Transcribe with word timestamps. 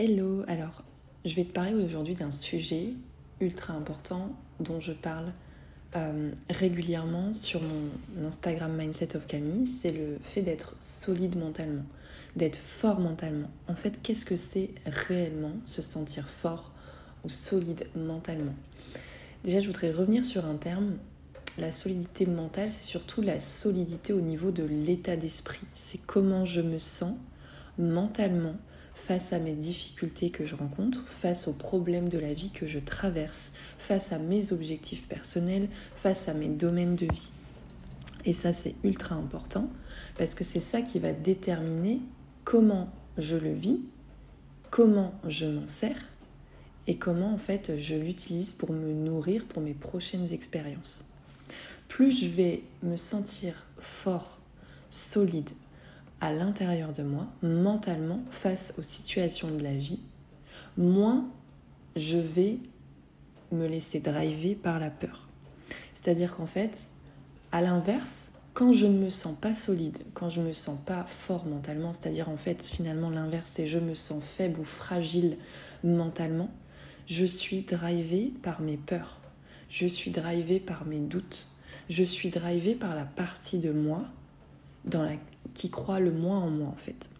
Hello, 0.00 0.44
alors 0.46 0.84
je 1.24 1.34
vais 1.34 1.42
te 1.42 1.50
parler 1.50 1.74
aujourd'hui 1.74 2.14
d'un 2.14 2.30
sujet 2.30 2.90
ultra 3.40 3.72
important 3.72 4.30
dont 4.60 4.78
je 4.78 4.92
parle 4.92 5.32
euh, 5.96 6.30
régulièrement 6.48 7.32
sur 7.32 7.60
mon 7.60 8.28
Instagram 8.28 8.76
Mindset 8.76 9.16
of 9.16 9.26
Camille, 9.26 9.66
c'est 9.66 9.90
le 9.90 10.18
fait 10.22 10.42
d'être 10.42 10.76
solide 10.78 11.36
mentalement, 11.36 11.82
d'être 12.36 12.60
fort 12.60 13.00
mentalement. 13.00 13.50
En 13.66 13.74
fait, 13.74 14.00
qu'est-ce 14.00 14.24
que 14.24 14.36
c'est 14.36 14.70
réellement 14.86 15.56
se 15.66 15.82
sentir 15.82 16.28
fort 16.28 16.70
ou 17.24 17.28
solide 17.28 17.88
mentalement? 17.96 18.54
Déjà, 19.42 19.58
je 19.58 19.66
voudrais 19.66 19.90
revenir 19.90 20.24
sur 20.24 20.46
un 20.46 20.58
terme. 20.58 20.92
La 21.58 21.72
solidité 21.72 22.24
mentale, 22.24 22.70
c'est 22.70 22.84
surtout 22.84 23.20
la 23.20 23.40
solidité 23.40 24.12
au 24.12 24.20
niveau 24.20 24.52
de 24.52 24.62
l'état 24.62 25.16
d'esprit. 25.16 25.66
C'est 25.74 25.98
comment 26.06 26.44
je 26.44 26.60
me 26.60 26.78
sens 26.78 27.16
mentalement 27.78 28.54
face 29.06 29.32
à 29.32 29.38
mes 29.38 29.52
difficultés 29.52 30.30
que 30.30 30.44
je 30.44 30.54
rencontre, 30.54 31.04
face 31.06 31.48
aux 31.48 31.52
problèmes 31.52 32.08
de 32.08 32.18
la 32.18 32.34
vie 32.34 32.50
que 32.50 32.66
je 32.66 32.78
traverse, 32.78 33.52
face 33.78 34.12
à 34.12 34.18
mes 34.18 34.52
objectifs 34.52 35.06
personnels, 35.08 35.68
face 35.96 36.28
à 36.28 36.34
mes 36.34 36.48
domaines 36.48 36.96
de 36.96 37.06
vie. 37.06 37.30
Et 38.24 38.32
ça, 38.32 38.52
c'est 38.52 38.74
ultra 38.84 39.14
important 39.14 39.70
parce 40.18 40.34
que 40.34 40.44
c'est 40.44 40.60
ça 40.60 40.82
qui 40.82 40.98
va 40.98 41.12
déterminer 41.12 42.00
comment 42.44 42.90
je 43.16 43.36
le 43.36 43.52
vis, 43.52 43.80
comment 44.70 45.14
je 45.26 45.46
m'en 45.46 45.68
sers 45.68 45.96
et 46.86 46.96
comment 46.96 47.32
en 47.32 47.38
fait 47.38 47.78
je 47.78 47.94
l'utilise 47.94 48.52
pour 48.52 48.72
me 48.72 48.92
nourrir 48.92 49.44
pour 49.44 49.62
mes 49.62 49.74
prochaines 49.74 50.32
expériences. 50.32 51.04
Plus 51.86 52.18
je 52.18 52.26
vais 52.26 52.62
me 52.82 52.96
sentir 52.96 53.66
fort, 53.80 54.38
solide, 54.90 55.50
à 56.20 56.32
l'intérieur 56.32 56.92
de 56.92 57.02
moi, 57.02 57.26
mentalement, 57.42 58.20
face 58.30 58.74
aux 58.78 58.82
situations 58.82 59.50
de 59.50 59.62
la 59.62 59.74
vie, 59.74 60.00
moins 60.76 61.28
je 61.96 62.18
vais 62.18 62.58
me 63.52 63.66
laisser 63.66 64.00
driver 64.00 64.54
par 64.54 64.78
la 64.78 64.90
peur. 64.90 65.28
C'est-à-dire 65.94 66.36
qu'en 66.36 66.46
fait, 66.46 66.88
à 67.52 67.60
l'inverse, 67.60 68.32
quand 68.54 68.72
je 68.72 68.86
ne 68.86 68.98
me 68.98 69.10
sens 69.10 69.36
pas 69.40 69.54
solide, 69.54 69.98
quand 70.14 70.30
je 70.30 70.40
ne 70.40 70.48
me 70.48 70.52
sens 70.52 70.78
pas 70.84 71.04
fort 71.08 71.46
mentalement, 71.46 71.92
c'est-à-dire 71.92 72.28
en 72.28 72.36
fait 72.36 72.66
finalement 72.66 73.10
l'inverse, 73.10 73.50
c'est 73.54 73.66
je 73.66 73.78
me 73.78 73.94
sens 73.94 74.22
faible 74.22 74.60
ou 74.60 74.64
fragile 74.64 75.36
mentalement, 75.84 76.50
je 77.06 77.24
suis 77.24 77.62
drivé 77.62 78.32
par 78.42 78.60
mes 78.60 78.76
peurs, 78.76 79.20
je 79.68 79.86
suis 79.86 80.10
drivé 80.10 80.60
par 80.60 80.86
mes 80.86 80.98
doutes, 80.98 81.46
je 81.88 82.02
suis 82.02 82.30
drivé 82.30 82.74
par 82.74 82.96
la 82.96 83.04
partie 83.04 83.58
de 83.58 83.70
moi 83.70 84.04
dans 84.84 85.02
la 85.02 85.14
qui 85.54 85.70
croit 85.70 86.00
le 86.00 86.10
moins 86.10 86.38
en 86.38 86.50
moi 86.50 86.68
en 86.68 86.76
fait. 86.76 87.10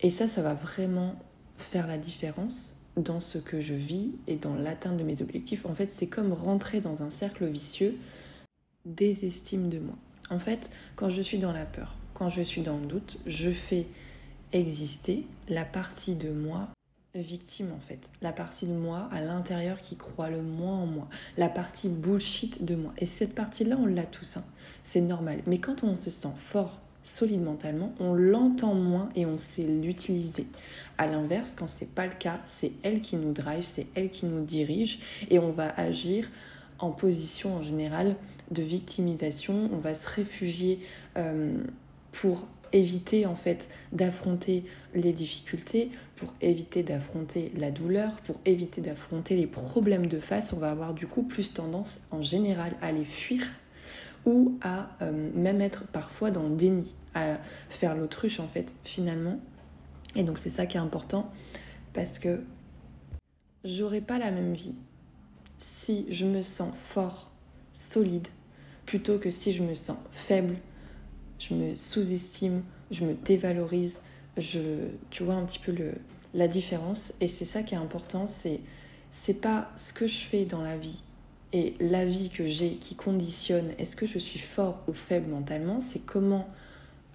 Et 0.00 0.10
ça, 0.10 0.28
ça 0.28 0.42
va 0.42 0.54
vraiment 0.54 1.14
faire 1.56 1.86
la 1.86 1.98
différence 1.98 2.76
dans 2.96 3.20
ce 3.20 3.38
que 3.38 3.60
je 3.60 3.74
vis 3.74 4.12
et 4.26 4.36
dans 4.36 4.54
l'atteinte 4.54 4.96
de 4.96 5.04
mes 5.04 5.22
objectifs. 5.22 5.66
En 5.66 5.74
fait, 5.74 5.90
c'est 5.90 6.08
comme 6.08 6.32
rentrer 6.32 6.80
dans 6.80 7.02
un 7.02 7.10
cercle 7.10 7.46
vicieux 7.46 7.96
estime 9.00 9.68
de 9.68 9.78
moi. 9.78 9.96
En 10.30 10.38
fait, 10.38 10.70
quand 10.96 11.10
je 11.10 11.22
suis 11.22 11.38
dans 11.38 11.52
la 11.52 11.64
peur, 11.64 11.94
quand 12.14 12.28
je 12.28 12.42
suis 12.42 12.62
dans 12.62 12.78
le 12.78 12.86
doute, 12.86 13.18
je 13.26 13.50
fais 13.50 13.86
exister 14.52 15.26
la 15.48 15.64
partie 15.64 16.14
de 16.14 16.30
moi 16.30 16.68
victime 17.14 17.72
en 17.72 17.80
fait, 17.80 18.10
la 18.22 18.32
partie 18.32 18.66
de 18.66 18.72
moi 18.72 19.08
à 19.10 19.20
l'intérieur 19.20 19.80
qui 19.80 19.96
croit 19.96 20.30
le 20.30 20.42
moins 20.42 20.76
en 20.76 20.86
moi, 20.86 21.08
la 21.36 21.48
partie 21.48 21.88
bullshit 21.88 22.64
de 22.64 22.76
moi. 22.76 22.92
Et 22.98 23.06
cette 23.06 23.34
partie-là, 23.34 23.76
on 23.78 23.86
l'a 23.86 24.04
tous, 24.04 24.36
hein. 24.36 24.44
c'est 24.82 25.00
normal. 25.00 25.42
Mais 25.46 25.58
quand 25.58 25.84
on 25.84 25.96
se 25.96 26.10
sent 26.10 26.32
fort 26.38 26.80
solide 27.02 27.42
mentalement, 27.42 27.92
on 28.00 28.14
l'entend 28.14 28.74
moins 28.74 29.08
et 29.14 29.26
on 29.26 29.38
sait 29.38 29.62
l'utiliser. 29.62 30.46
À 30.98 31.06
l'inverse, 31.06 31.54
quand 31.56 31.66
c'est 31.66 31.88
pas 31.88 32.06
le 32.06 32.14
cas, 32.14 32.40
c'est 32.44 32.72
elle 32.82 33.00
qui 33.00 33.16
nous 33.16 33.32
drive, 33.32 33.64
c'est 33.64 33.86
elle 33.94 34.10
qui 34.10 34.26
nous 34.26 34.44
dirige 34.44 34.98
et 35.30 35.38
on 35.38 35.50
va 35.50 35.72
agir 35.78 36.28
en 36.78 36.90
position 36.90 37.56
en 37.56 37.62
général 37.62 38.16
de 38.50 38.62
victimisation. 38.62 39.70
On 39.72 39.78
va 39.78 39.94
se 39.94 40.08
réfugier 40.08 40.80
euh, 41.16 41.56
pour 42.12 42.46
éviter 42.72 43.26
en 43.26 43.34
fait 43.34 43.68
d'affronter 43.92 44.64
les 44.94 45.12
difficultés, 45.12 45.90
pour 46.16 46.34
éviter 46.40 46.82
d'affronter 46.82 47.52
la 47.56 47.70
douleur, 47.70 48.12
pour 48.24 48.36
éviter 48.44 48.80
d'affronter 48.80 49.36
les 49.36 49.46
problèmes 49.46 50.06
de 50.06 50.20
face, 50.20 50.52
on 50.52 50.58
va 50.58 50.70
avoir 50.70 50.94
du 50.94 51.06
coup 51.06 51.22
plus 51.22 51.52
tendance 51.52 52.00
en 52.10 52.22
général 52.22 52.72
à 52.82 52.92
les 52.92 53.04
fuir 53.04 53.42
ou 54.24 54.58
à 54.62 54.90
euh, 55.02 55.30
même 55.34 55.60
être 55.60 55.84
parfois 55.86 56.30
dans 56.30 56.44
le 56.44 56.56
déni, 56.56 56.94
à 57.14 57.38
faire 57.68 57.94
l'autruche 57.94 58.40
en 58.40 58.48
fait 58.48 58.74
finalement. 58.84 59.38
Et 60.16 60.22
donc 60.22 60.38
c'est 60.38 60.50
ça 60.50 60.66
qui 60.66 60.76
est 60.76 60.80
important 60.80 61.30
parce 61.92 62.18
que 62.18 62.40
j'aurais 63.64 64.00
pas 64.00 64.18
la 64.18 64.30
même 64.30 64.54
vie 64.54 64.74
si 65.58 66.06
je 66.08 66.24
me 66.24 66.42
sens 66.42 66.72
fort, 66.84 67.30
solide, 67.72 68.28
plutôt 68.86 69.18
que 69.18 69.30
si 69.30 69.52
je 69.52 69.62
me 69.62 69.74
sens 69.74 69.98
faible, 70.12 70.56
je 71.38 71.54
me 71.54 71.76
sous-estime, 71.76 72.62
je 72.90 73.04
me 73.04 73.14
dévalorise, 73.14 74.02
je, 74.36 74.88
tu 75.10 75.24
vois 75.24 75.34
un 75.34 75.44
petit 75.44 75.58
peu 75.58 75.72
le, 75.72 75.94
la 76.34 76.48
différence. 76.48 77.12
Et 77.20 77.28
c'est 77.28 77.44
ça 77.44 77.62
qui 77.62 77.74
est 77.74 77.78
important, 77.78 78.26
c'est 78.26 78.60
c'est 79.10 79.40
pas 79.40 79.70
ce 79.76 79.92
que 79.94 80.06
je 80.06 80.18
fais 80.18 80.44
dans 80.44 80.62
la 80.62 80.76
vie 80.76 81.02
et 81.52 81.74
la 81.80 82.04
vie 82.04 82.28
que 82.28 82.46
j'ai 82.46 82.74
qui 82.74 82.94
conditionne 82.94 83.72
est-ce 83.78 83.96
que 83.96 84.06
je 84.06 84.18
suis 84.18 84.38
fort 84.38 84.82
ou 84.86 84.92
faible 84.92 85.30
mentalement, 85.30 85.80
c'est 85.80 86.00
comment 86.00 86.48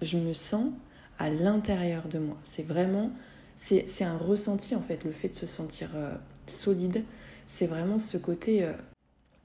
je 0.02 0.18
me 0.18 0.32
sens 0.32 0.70
à 1.18 1.30
l'intérieur 1.30 2.08
de 2.08 2.18
moi. 2.18 2.36
C'est 2.42 2.66
vraiment, 2.66 3.10
c'est 3.56 4.04
un 4.04 4.18
ressenti 4.18 4.74
en 4.74 4.80
fait, 4.80 5.04
le 5.04 5.12
fait 5.12 5.28
de 5.28 5.34
se 5.34 5.46
sentir 5.46 5.90
euh, 5.94 6.12
solide, 6.46 7.04
c'est 7.46 7.66
vraiment 7.66 7.98
ce 7.98 8.16
côté 8.16 8.64
euh, 8.64 8.72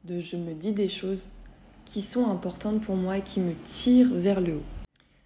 de 0.05 0.19
je 0.19 0.37
me 0.37 0.53
dis 0.53 0.71
des 0.71 0.89
choses 0.89 1.27
qui 1.85 2.01
sont 2.01 2.29
importantes 2.29 2.81
pour 2.81 2.95
moi 2.95 3.19
qui 3.19 3.39
me 3.39 3.53
tirent 3.63 4.13
vers 4.13 4.41
le 4.41 4.55
haut. 4.55 4.63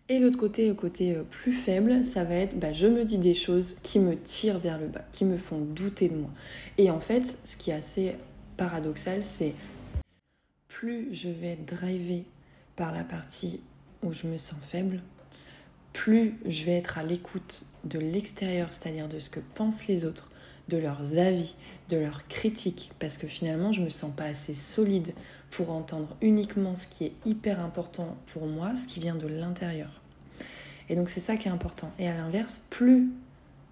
Et 0.10 0.20
l'autre 0.20 0.38
côté, 0.38 0.68
le 0.68 0.74
côté 0.74 1.16
euh, 1.16 1.24
plus 1.24 1.54
faible, 1.54 2.04
ça 2.04 2.26
va 2.26 2.36
être 2.36 2.60
bah, 2.60 2.74
je 2.74 2.88
me 2.88 3.06
dis 3.06 3.18
des 3.18 3.34
choses 3.34 3.78
qui 3.84 4.00
me 4.00 4.18
tirent 4.18 4.60
vers 4.60 4.78
le 4.78 4.88
bas, 4.88 5.06
qui 5.14 5.24
me 5.24 5.38
font 5.38 5.60
douter 5.60 6.10
de 6.10 6.18
moi. 6.18 6.30
Et 6.78 6.92
en 6.92 7.00
fait, 7.00 7.38
ce 7.46 7.56
qui 7.56 7.72
est 7.72 7.76
assez 7.76 8.16
paradoxal, 8.58 9.24
c'est 9.24 9.54
plus 10.68 11.14
je 11.14 11.30
vais 11.30 11.54
être 11.54 11.66
drivé 11.66 12.26
par 12.76 12.92
la 12.92 13.04
partie 13.04 13.62
où 14.02 14.12
je 14.12 14.28
me 14.28 14.38
sens 14.38 14.60
faible, 14.68 15.02
plus 15.94 16.36
je 16.46 16.66
vais 16.66 16.76
être 16.78 16.98
à 16.98 17.04
l'écoute 17.04 17.66
de 17.84 18.00
l'extérieur, 18.00 18.74
c'est-à-dire 18.74 19.08
de 19.08 19.20
ce 19.20 19.30
que 19.30 19.40
pensent 19.40 19.88
les 19.88 20.06
autres, 20.06 20.30
de 20.70 20.78
leurs 20.78 21.18
avis, 21.18 21.56
de 21.90 21.98
leurs 21.98 22.28
critiques, 22.28 22.92
parce 23.00 23.18
que 23.18 23.28
finalement 23.28 23.72
je 23.72 23.82
me 23.82 23.90
sens 23.90 24.14
pas 24.14 24.26
assez 24.26 24.54
solide 24.54 25.14
pour 25.52 25.72
entendre 25.72 26.16
uniquement 26.22 26.76
ce 26.76 26.88
qui 26.88 27.06
est 27.06 27.14
hyper 27.26 27.60
important 27.60 28.18
pour 28.28 28.48
moi, 28.48 28.76
ce 28.76 28.88
qui 28.88 29.00
vient 29.00 29.16
de 29.16 29.28
l'intérieur. 29.28 30.02
Et 30.90 30.96
donc 30.96 31.10
c'est 31.10 31.20
ça 31.20 31.38
qui 31.38 31.48
est 31.48 31.52
important. 31.52 31.92
Et 32.00 32.08
à 32.08 32.16
l'inverse, 32.16 32.66
plus 32.70 33.10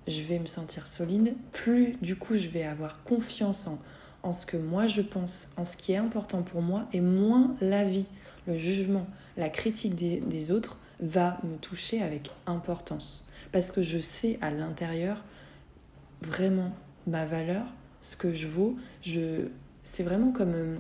je 0.08 0.22
vais 0.24 0.40
me 0.40 0.47
sentir 0.47 0.88
solide, 0.88 1.36
plus 1.52 1.97
du 2.02 2.16
coup 2.16 2.36
je 2.36 2.50
vais 2.50 2.64
avoir 2.64 3.03
confiance 3.03 3.68
en, 3.68 3.80
en 4.24 4.34
ce 4.34 4.46
que 4.46 4.58
moi 4.58 4.88
je 4.88 5.02
pense, 5.02 5.50
en 5.58 5.66
ce 5.66 5.78
qui 5.78 5.94
est 5.94 5.98
important 5.98 6.44
pour 6.44 6.62
moi, 6.62 6.88
et 6.94 7.02
moins 7.02 7.56
l'avis, 7.62 8.08
le 8.48 8.58
jugement, 8.58 9.08
la 9.38 9.50
critique 9.50 9.96
des, 9.96 10.52
autres 10.52 10.78
va 11.00 11.40
me 11.44 11.58
toucher 11.58 12.02
avec 12.02 12.30
importance. 12.46 13.24
Parce 13.52 13.72
que 13.72 13.82
je 13.82 14.00
sais 14.00 14.38
à 14.42 14.52
l'intérieur 14.52 15.24
vraiment 16.22 16.74
ma 17.08 17.26
valeur, 17.26 17.66
ce 18.02 18.16
que 18.16 18.34
je 18.34 18.48
vaux. 18.48 18.76
Je... 19.02 19.48
C'est 19.84 20.04
vraiment 20.04 20.32
comme... 20.32 20.53
Euh, 20.53 20.78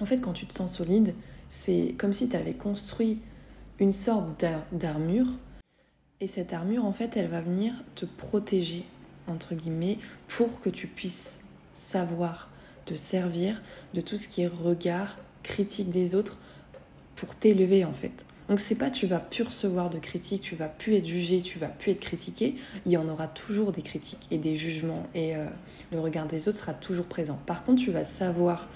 en 0.00 0.06
fait, 0.06 0.18
quand 0.18 0.32
tu 0.32 0.46
te 0.46 0.52
sens 0.52 0.74
solide, 0.74 1.14
c'est 1.48 1.94
comme 1.98 2.12
si 2.12 2.28
tu 2.28 2.36
avais 2.36 2.54
construit 2.54 3.20
une 3.78 3.92
sorte 3.92 4.44
d'armure. 4.72 5.28
Et 6.20 6.26
cette 6.26 6.52
armure, 6.52 6.84
en 6.84 6.92
fait, 6.92 7.16
elle 7.16 7.28
va 7.28 7.40
venir 7.40 7.74
te 7.94 8.06
protéger, 8.06 8.84
entre 9.26 9.54
guillemets, 9.54 9.98
pour 10.28 10.60
que 10.60 10.70
tu 10.70 10.86
puisses 10.86 11.38
savoir 11.72 12.50
te 12.84 12.94
servir 12.94 13.62
de 13.94 14.00
tout 14.00 14.16
ce 14.16 14.28
qui 14.28 14.42
est 14.42 14.48
regard, 14.48 15.18
critique 15.42 15.90
des 15.90 16.14
autres 16.14 16.38
pour 17.16 17.34
t'élever 17.34 17.84
en 17.84 17.92
fait. 17.92 18.24
Donc 18.48 18.60
c'est 18.60 18.74
pas 18.74 18.90
tu 18.90 19.06
vas 19.06 19.20
plus 19.20 19.42
recevoir 19.42 19.88
de 19.88 19.98
critiques, 19.98 20.42
tu 20.42 20.54
vas 20.54 20.68
plus 20.68 20.94
être 20.94 21.06
jugé, 21.06 21.40
tu 21.40 21.58
vas 21.58 21.68
plus 21.68 21.92
être 21.92 22.00
critiqué, 22.00 22.56
il 22.84 22.92
y 22.92 22.96
en 22.96 23.08
aura 23.08 23.26
toujours 23.26 23.72
des 23.72 23.82
critiques 23.82 24.26
et 24.30 24.38
des 24.38 24.56
jugements 24.56 25.06
et 25.14 25.34
euh, 25.34 25.46
le 25.92 26.00
regard 26.00 26.26
des 26.26 26.48
autres 26.48 26.58
sera 26.58 26.74
toujours 26.74 27.06
présent. 27.06 27.38
Par 27.46 27.64
contre, 27.64 27.82
tu 27.82 27.90
vas 27.90 28.04
savoir 28.04 28.68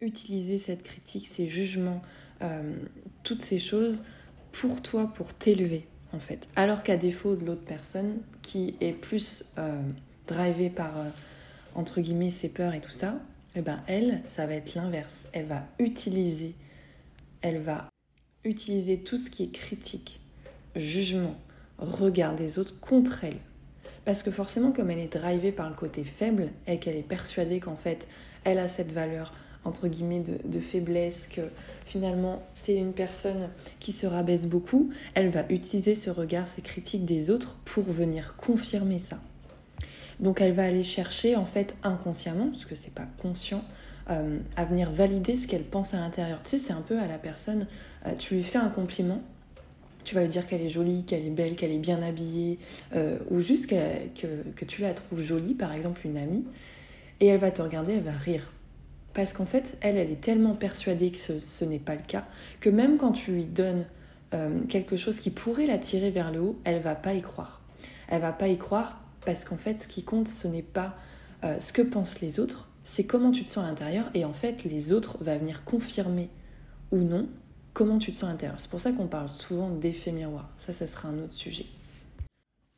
utiliser 0.00 0.58
cette 0.58 0.84
critique, 0.84 1.26
ces 1.26 1.48
jugements, 1.48 2.02
euh, 2.42 2.76
toutes 3.24 3.42
ces 3.42 3.58
choses 3.58 4.02
pour 4.52 4.80
toi, 4.80 5.12
pour 5.14 5.34
t'élever 5.34 5.86
en 6.12 6.20
fait. 6.20 6.48
Alors 6.54 6.84
qu'à 6.84 6.96
défaut 6.96 7.34
de 7.34 7.44
l'autre 7.44 7.64
personne 7.64 8.18
qui 8.42 8.76
est 8.80 8.92
plus 8.92 9.44
euh, 9.58 9.82
drivée 10.28 10.70
par 10.70 10.92
entre 11.74 12.00
guillemets 12.00 12.30
ses 12.30 12.48
peurs 12.48 12.74
et 12.74 12.80
tout 12.80 12.92
ça, 12.92 13.16
eh 13.56 13.62
ben 13.62 13.82
elle, 13.86 14.20
ça 14.24 14.46
va 14.46 14.54
être 14.54 14.74
l'inverse. 14.74 15.28
Elle 15.32 15.46
va 15.46 15.66
utiliser, 15.78 16.54
elle 17.42 17.58
va 17.58 17.88
utiliser 18.44 18.98
tout 18.98 19.16
ce 19.16 19.30
qui 19.30 19.44
est 19.44 19.50
critique, 19.50 20.20
jugement, 20.76 21.36
regard 21.78 22.34
des 22.34 22.58
autres 22.58 22.78
contre 22.80 23.24
elle. 23.24 23.38
Parce 24.04 24.22
que 24.22 24.30
forcément, 24.30 24.72
comme 24.72 24.90
elle 24.90 24.98
est 24.98 25.16
drivée 25.16 25.52
par 25.52 25.68
le 25.68 25.74
côté 25.74 26.04
faible 26.04 26.50
et 26.66 26.78
qu'elle 26.78 26.96
est 26.96 27.02
persuadée 27.02 27.60
qu'en 27.60 27.76
fait, 27.76 28.08
elle 28.44 28.58
a 28.58 28.68
cette 28.68 28.92
valeur 28.92 29.34
entre 29.64 29.88
guillemets 29.88 30.24
de, 30.44 30.60
faiblesse, 30.60 31.28
que 31.28 31.42
finalement 31.84 32.42
c'est 32.54 32.76
une 32.76 32.92
personne 32.92 33.50
qui 33.78 33.92
se 33.92 34.06
rabaisse 34.06 34.46
beaucoup, 34.46 34.90
elle 35.14 35.28
va 35.28 35.44
utiliser 35.50 35.94
ce 35.94 36.10
regard, 36.10 36.48
ces 36.48 36.62
critiques 36.62 37.04
des 37.04 37.30
autres 37.30 37.56
pour 37.64 37.84
venir 37.84 38.36
confirmer 38.36 38.98
ça. 38.98 39.20
Donc 40.20 40.40
elle 40.40 40.52
va 40.52 40.64
aller 40.64 40.82
chercher 40.82 41.36
en 41.36 41.46
fait 41.46 41.74
inconsciemment, 41.82 42.48
parce 42.48 42.66
que 42.66 42.74
c'est 42.74 42.94
pas 42.94 43.06
conscient, 43.18 43.64
euh, 44.10 44.38
à 44.56 44.64
venir 44.64 44.90
valider 44.90 45.36
ce 45.36 45.46
qu'elle 45.46 45.62
pense 45.62 45.94
à 45.94 45.98
l'intérieur. 45.98 46.40
Tu 46.44 46.50
sais, 46.50 46.58
c'est 46.58 46.72
un 46.72 46.82
peu 46.82 46.98
à 46.98 47.06
la 47.06 47.18
personne, 47.18 47.66
euh, 48.06 48.14
tu 48.18 48.34
lui 48.34 48.44
fais 48.44 48.58
un 48.58 48.68
compliment, 48.68 49.22
tu 50.04 50.14
vas 50.14 50.22
lui 50.22 50.28
dire 50.28 50.46
qu'elle 50.46 50.62
est 50.62 50.68
jolie, 50.68 51.04
qu'elle 51.04 51.24
est 51.24 51.30
belle, 51.30 51.56
qu'elle 51.56 51.72
est 51.72 51.78
bien 51.78 52.02
habillée, 52.02 52.58
euh, 52.94 53.18
ou 53.30 53.40
juste 53.40 53.70
que, 53.70 54.64
tu 54.64 54.82
la 54.82 54.94
trouves 54.94 55.22
jolie, 55.22 55.54
par 55.54 55.72
exemple 55.72 56.02
une 56.04 56.18
amie, 56.18 56.44
et 57.20 57.26
elle 57.26 57.40
va 57.40 57.50
te 57.50 57.62
regarder, 57.62 57.94
elle 57.94 58.02
va 58.02 58.12
rire. 58.12 58.52
Parce 59.14 59.32
qu'en 59.32 59.46
fait, 59.46 59.76
elle, 59.80 59.96
elle 59.96 60.10
est 60.10 60.20
tellement 60.20 60.54
persuadée 60.54 61.10
que 61.10 61.38
ce, 61.38 61.64
n'est 61.64 61.78
pas 61.78 61.94
le 61.94 62.02
cas, 62.06 62.26
que 62.60 62.70
même 62.70 62.96
quand 62.96 63.12
tu 63.12 63.32
lui 63.32 63.44
donnes 63.44 63.86
quelque 64.68 64.96
chose 64.96 65.18
qui 65.18 65.30
pourrait 65.30 65.66
la 65.66 65.76
tirer 65.76 66.12
vers 66.12 66.30
le 66.30 66.40
haut, 66.40 66.58
elle 66.62 66.80
va 66.80 66.94
pas 66.94 67.14
y 67.14 67.20
croire. 67.20 67.60
Elle 68.08 68.20
va 68.20 68.32
pas 68.32 68.46
y 68.46 68.56
croire 68.56 68.99
parce 69.24 69.44
qu'en 69.44 69.56
fait, 69.56 69.78
ce 69.78 69.88
qui 69.88 70.02
compte, 70.02 70.28
ce 70.28 70.48
n'est 70.48 70.62
pas 70.62 70.96
euh, 71.44 71.60
ce 71.60 71.72
que 71.72 71.82
pensent 71.82 72.20
les 72.20 72.40
autres, 72.40 72.68
c'est 72.84 73.04
comment 73.04 73.30
tu 73.30 73.44
te 73.44 73.48
sens 73.48 73.64
à 73.64 73.68
l'intérieur, 73.68 74.10
et 74.14 74.24
en 74.24 74.32
fait, 74.32 74.64
les 74.64 74.92
autres 74.92 75.18
vont 75.22 75.38
venir 75.38 75.64
confirmer 75.64 76.28
ou 76.90 76.98
non 76.98 77.28
comment 77.72 77.98
tu 77.98 78.10
te 78.12 78.16
sens 78.16 78.24
à 78.24 78.32
l'intérieur. 78.32 78.58
C'est 78.58 78.70
pour 78.70 78.80
ça 78.80 78.92
qu'on 78.92 79.06
parle 79.06 79.28
souvent 79.28 79.70
d'effet 79.70 80.12
miroir. 80.12 80.50
Ça, 80.56 80.72
ça 80.72 80.86
sera 80.86 81.08
un 81.08 81.18
autre 81.18 81.34
sujet. 81.34 81.66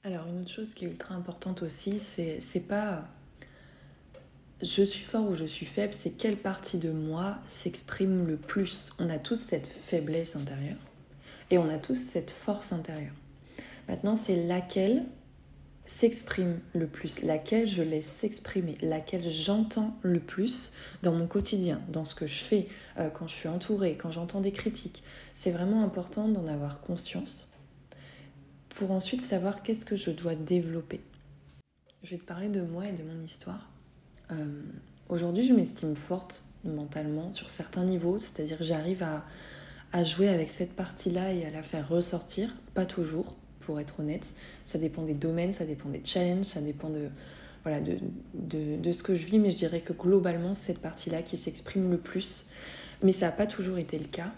Alors, 0.04 0.26
une 0.26 0.40
autre 0.40 0.50
chose 0.50 0.74
qui 0.74 0.84
est 0.84 0.88
ultra 0.88 1.14
importante 1.14 1.62
aussi, 1.62 1.98
c'est, 2.00 2.40
c'est 2.40 2.60
pas 2.60 3.08
je 4.62 4.82
suis 4.84 5.04
fort 5.04 5.28
ou 5.28 5.34
je 5.34 5.44
suis 5.44 5.66
faible, 5.66 5.92
c'est 5.92 6.10
quelle 6.10 6.36
partie 6.36 6.78
de 6.78 6.90
moi 6.90 7.38
s'exprime 7.48 8.26
le 8.26 8.36
plus. 8.36 8.92
On 9.00 9.10
a 9.10 9.18
tous 9.18 9.36
cette 9.36 9.66
faiblesse 9.66 10.36
intérieure 10.36 10.78
et 11.50 11.58
on 11.58 11.68
a 11.68 11.78
tous 11.78 11.96
cette 11.96 12.30
force 12.30 12.72
intérieure. 12.72 13.14
Maintenant, 13.88 14.14
c'est 14.14 14.36
laquelle 14.46 15.04
s'exprime 15.84 16.60
le 16.74 16.86
plus, 16.86 17.22
laquelle 17.22 17.68
je 17.68 17.82
laisse 17.82 18.06
s'exprimer, 18.06 18.78
laquelle 18.82 19.28
j'entends 19.30 19.96
le 20.02 20.20
plus 20.20 20.72
dans 21.02 21.12
mon 21.12 21.26
quotidien, 21.26 21.80
dans 21.88 22.04
ce 22.04 22.14
que 22.14 22.26
je 22.26 22.44
fais, 22.44 22.68
euh, 22.98 23.10
quand 23.10 23.26
je 23.26 23.34
suis 23.34 23.48
entourée, 23.48 23.96
quand 23.96 24.10
j'entends 24.10 24.40
des 24.40 24.52
critiques. 24.52 25.02
C'est 25.32 25.50
vraiment 25.50 25.82
important 25.82 26.28
d'en 26.28 26.46
avoir 26.46 26.80
conscience 26.80 27.48
pour 28.70 28.90
ensuite 28.90 29.20
savoir 29.20 29.62
qu'est-ce 29.62 29.84
que 29.84 29.96
je 29.96 30.10
dois 30.10 30.34
développer. 30.34 31.00
Je 32.02 32.10
vais 32.10 32.18
te 32.18 32.24
parler 32.24 32.48
de 32.48 32.62
moi 32.62 32.86
et 32.86 32.92
de 32.92 33.02
mon 33.02 33.22
histoire. 33.24 33.68
Euh, 34.30 34.62
aujourd'hui, 35.08 35.46
je 35.46 35.52
m'estime 35.52 35.94
forte 35.94 36.42
mentalement 36.64 37.30
sur 37.32 37.50
certains 37.50 37.84
niveaux, 37.84 38.18
c'est-à-dire 38.18 38.58
j'arrive 38.60 39.02
à, 39.02 39.24
à 39.92 40.04
jouer 40.04 40.28
avec 40.28 40.50
cette 40.50 40.74
partie-là 40.74 41.32
et 41.32 41.44
à 41.44 41.50
la 41.50 41.62
faire 41.62 41.88
ressortir, 41.88 42.54
pas 42.74 42.86
toujours, 42.86 43.36
pour 43.64 43.80
être 43.80 44.00
honnête. 44.00 44.34
Ça 44.64 44.78
dépend 44.78 45.02
des 45.02 45.14
domaines, 45.14 45.52
ça 45.52 45.64
dépend 45.64 45.88
des 45.88 46.02
challenges, 46.04 46.46
ça 46.46 46.60
dépend 46.60 46.90
de, 46.90 47.08
voilà, 47.62 47.80
de, 47.80 47.98
de, 48.34 48.76
de 48.76 48.92
ce 48.92 49.02
que 49.02 49.14
je 49.14 49.26
vis, 49.26 49.38
mais 49.38 49.50
je 49.50 49.56
dirais 49.56 49.80
que 49.80 49.92
globalement, 49.92 50.54
c'est 50.54 50.72
cette 50.72 50.82
partie-là 50.82 51.22
qui 51.22 51.36
s'exprime 51.36 51.90
le 51.90 51.98
plus. 51.98 52.46
Mais 53.02 53.12
ça 53.12 53.26
n'a 53.26 53.32
pas 53.32 53.46
toujours 53.46 53.78
été 53.78 53.98
le 53.98 54.04
cas. 54.06 54.32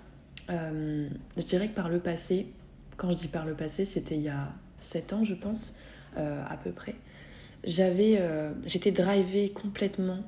Euh, 0.51 1.09
je 1.37 1.43
dirais 1.43 1.69
que 1.69 1.75
par 1.75 1.89
le 1.89 2.01
passé, 2.01 2.47
quand 2.97 3.11
je 3.11 3.17
dis 3.17 3.29
par 3.29 3.47
le 3.47 3.55
passé, 3.55 3.85
c'était 3.85 4.17
il 4.17 4.23
y 4.23 4.29
a 4.29 4.53
7 4.79 5.13
ans, 5.15 5.25
je 5.25 5.35
pense, 5.35 5.75
euh, 6.17 6.43
à 6.47 6.57
peu 6.57 6.71
près. 6.71 6.95
J'avais, 7.65 8.17
euh, 8.19 8.53
j'étais 8.67 8.93
drivée 8.93 9.51
complètement, 9.51 10.19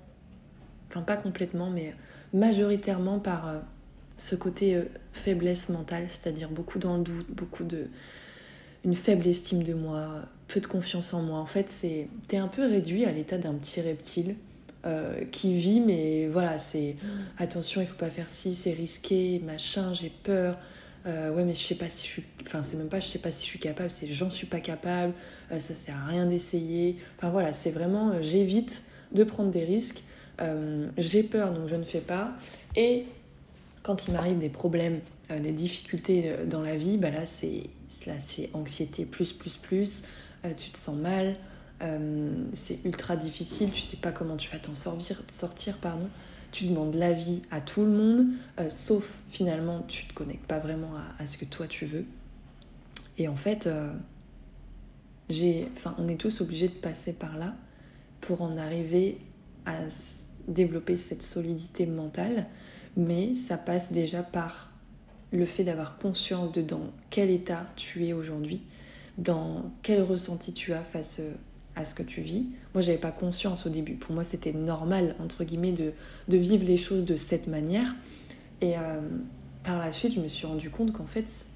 enfin 0.89 1.03
pas 1.03 1.19
complètement, 1.19 1.69
mais 1.69 1.95
majoritairement 2.33 3.19
par 3.19 3.63
ce 4.17 4.35
côté 4.37 4.83
faiblesse 5.13 5.69
mentale, 5.69 6.09
c'est-à-dire 6.11 6.49
beaucoup 6.49 6.79
dans 6.79 6.97
le 6.97 7.03
doute, 7.03 7.31
beaucoup 7.31 7.65
de, 7.65 7.89
une 8.87 8.95
faible 8.95 9.27
estime 9.27 9.65
de 9.65 9.75
moi, 9.75 10.23
peu 10.47 10.61
de 10.61 10.67
confiance 10.67 11.13
en 11.13 11.21
moi. 11.21 11.41
En 11.41 11.47
fait, 11.47 11.69
c'est 11.69 12.09
t'es 12.29 12.37
un 12.37 12.49
peu 12.49 12.65
réduit 12.65 13.05
à 13.05 13.11
l'état 13.11 13.37
d'un 13.37 13.55
petit 13.55 13.81
reptile 13.81 14.37
euh, 14.87 15.25
qui 15.33 15.57
vit, 15.57 15.81
mais 15.81 16.29
voilà, 16.29 16.59
c'est 16.59 16.95
attention, 17.37 17.81
il 17.81 17.89
faut 17.89 17.97
pas 17.97 18.11
faire 18.11 18.31
ci, 18.31 18.55
c'est 18.55 18.73
risqué, 18.73 19.43
machin, 19.45 19.93
j'ai 19.93 20.13
peur. 20.23 20.57
Euh, 21.07 21.33
ouais, 21.35 21.45
mais 21.45 21.55
je 21.55 21.61
sais 21.61 21.75
pas 21.75 21.89
si 21.89 22.07
je 22.07 22.13
suis. 22.13 22.25
Enfin, 22.47 22.63
c'est 22.63 22.77
même 22.77 22.89
pas 22.89 23.01
je 23.01 23.09
sais 23.09 23.19
pas 23.19 23.33
si 23.33 23.45
je 23.45 23.51
suis 23.51 23.59
capable, 23.59 23.91
c'est 23.91 24.07
j'en 24.07 24.31
suis 24.31 24.47
pas 24.47 24.61
capable, 24.61 25.13
euh, 25.51 25.59
ça 25.59 25.75
sert 25.75 25.97
à 25.97 26.07
rien 26.07 26.27
d'essayer. 26.27 26.97
Enfin 27.19 27.31
voilà, 27.31 27.53
c'est 27.53 27.71
vraiment 27.71 28.23
j'évite 28.23 28.85
de 29.13 29.25
prendre 29.25 29.51
des 29.51 29.65
risques, 29.65 30.03
j'ai 30.99 31.23
peur 31.23 31.53
donc 31.53 31.69
je 31.69 31.75
ne 31.75 31.85
fais 31.85 32.01
pas. 32.01 32.33
Et 32.77 33.07
quand 33.83 34.07
il 34.07 34.13
m'arrive 34.13 34.39
des 34.39 34.49
problèmes, 34.49 35.01
des 35.29 35.53
difficultés 35.53 36.37
dans 36.47 36.63
la 36.63 36.77
vie, 36.77 36.99
bah 36.99 37.11
là 37.11 37.27
c'est 37.27 37.71
anxiété 38.53 39.05
plus, 39.05 39.33
plus, 39.33 39.57
plus. 39.57 40.03
Euh, 40.45 40.55
tu 40.55 40.71
te 40.71 40.79
sens 40.79 40.97
mal. 40.97 41.37
Euh, 41.83 42.45
c'est 42.53 42.79
ultra 42.85 43.17
difficile. 43.17 43.71
Tu 43.73 43.81
sais 43.81 43.97
pas 43.97 44.13
comment 44.13 44.37
tu 44.37 44.51
vas 44.51 44.59
t'en 44.59 44.75
sortir, 44.75 45.23
sortir. 45.31 45.79
Pardon. 45.79 46.09
Tu 46.53 46.67
demandes 46.67 46.95
l'avis 46.95 47.43
à 47.51 47.61
tout 47.61 47.83
le 47.83 47.91
monde, 47.91 48.27
euh, 48.61 48.71
sauf 48.71 49.07
finalement, 49.31 49.83
tu 49.89 50.07
te 50.07 50.15
connectes 50.15 50.47
pas 50.47 50.59
vraiment 50.59 50.93
à, 51.19 51.27
ce 51.27 51.37
que 51.37 51.45
toi 51.45 51.67
tu 51.67 51.85
veux. 51.85 52.07
Et 53.19 53.29
en 53.29 53.37
fait, 53.37 53.69
enfin, 55.29 55.95
on 55.99 56.09
est 56.09 56.17
tous 56.17 56.41
obligés 56.41 56.69
de 56.69 56.75
passer 56.75 57.13
par 57.13 57.37
là 57.37 57.55
pour 58.21 58.41
en 58.43 58.57
arriver 58.57 59.19
à 59.67 59.75
développer 60.49 60.97
cette 60.97 61.23
solidité 61.23 61.85
mentale, 61.85 62.47
mais 62.97 63.35
ça 63.35 63.59
passe 63.59 63.93
déjà 63.93 64.23
par 64.23 64.71
le 65.33 65.47
fait 65.47 65.65
d'avoir 65.65 65.97
conscience 65.97 66.53
de 66.53 66.63
dans 66.63 66.93
quel 67.11 67.31
état 67.31 67.67
tu 67.77 68.07
es 68.07 68.13
aujourd'hui, 68.13 68.63
dans 69.19 69.71
quel 69.83 70.03
ressenti 70.03 70.53
tu 70.53 70.73
as 70.73 70.83
face 70.83 71.21
euh, 71.21 71.33
à 71.75 71.85
ce 71.85 71.95
que 71.95 72.03
tu 72.03 72.21
vis. 72.23 72.47
Moi, 72.75 72.83
j'avais 72.83 72.99
pas 72.99 73.13
conscience 73.13 73.67
au 73.67 73.69
début. 73.69 73.95
Pour 73.95 74.15
moi, 74.15 74.25
c'était 74.25 74.53
normal, 74.53 75.15
entre 75.21 75.45
guillemets, 75.45 75.73
de, 75.73 75.93
vivre 76.29 76.65
les 76.65 76.79
choses 76.79 77.05
de 77.05 77.17
cette 77.17 77.49
manière. 77.49 77.95
Et 78.61 78.79
euh, 78.79 79.01
par 79.63 79.79
la 79.79 79.93
suite, 79.93 80.15
je 80.15 80.21
me 80.21 80.29
suis 80.29 80.47
rendu 80.47 80.71
compte 80.71 80.93
qu'en 80.93 81.07
fait, 81.07 81.47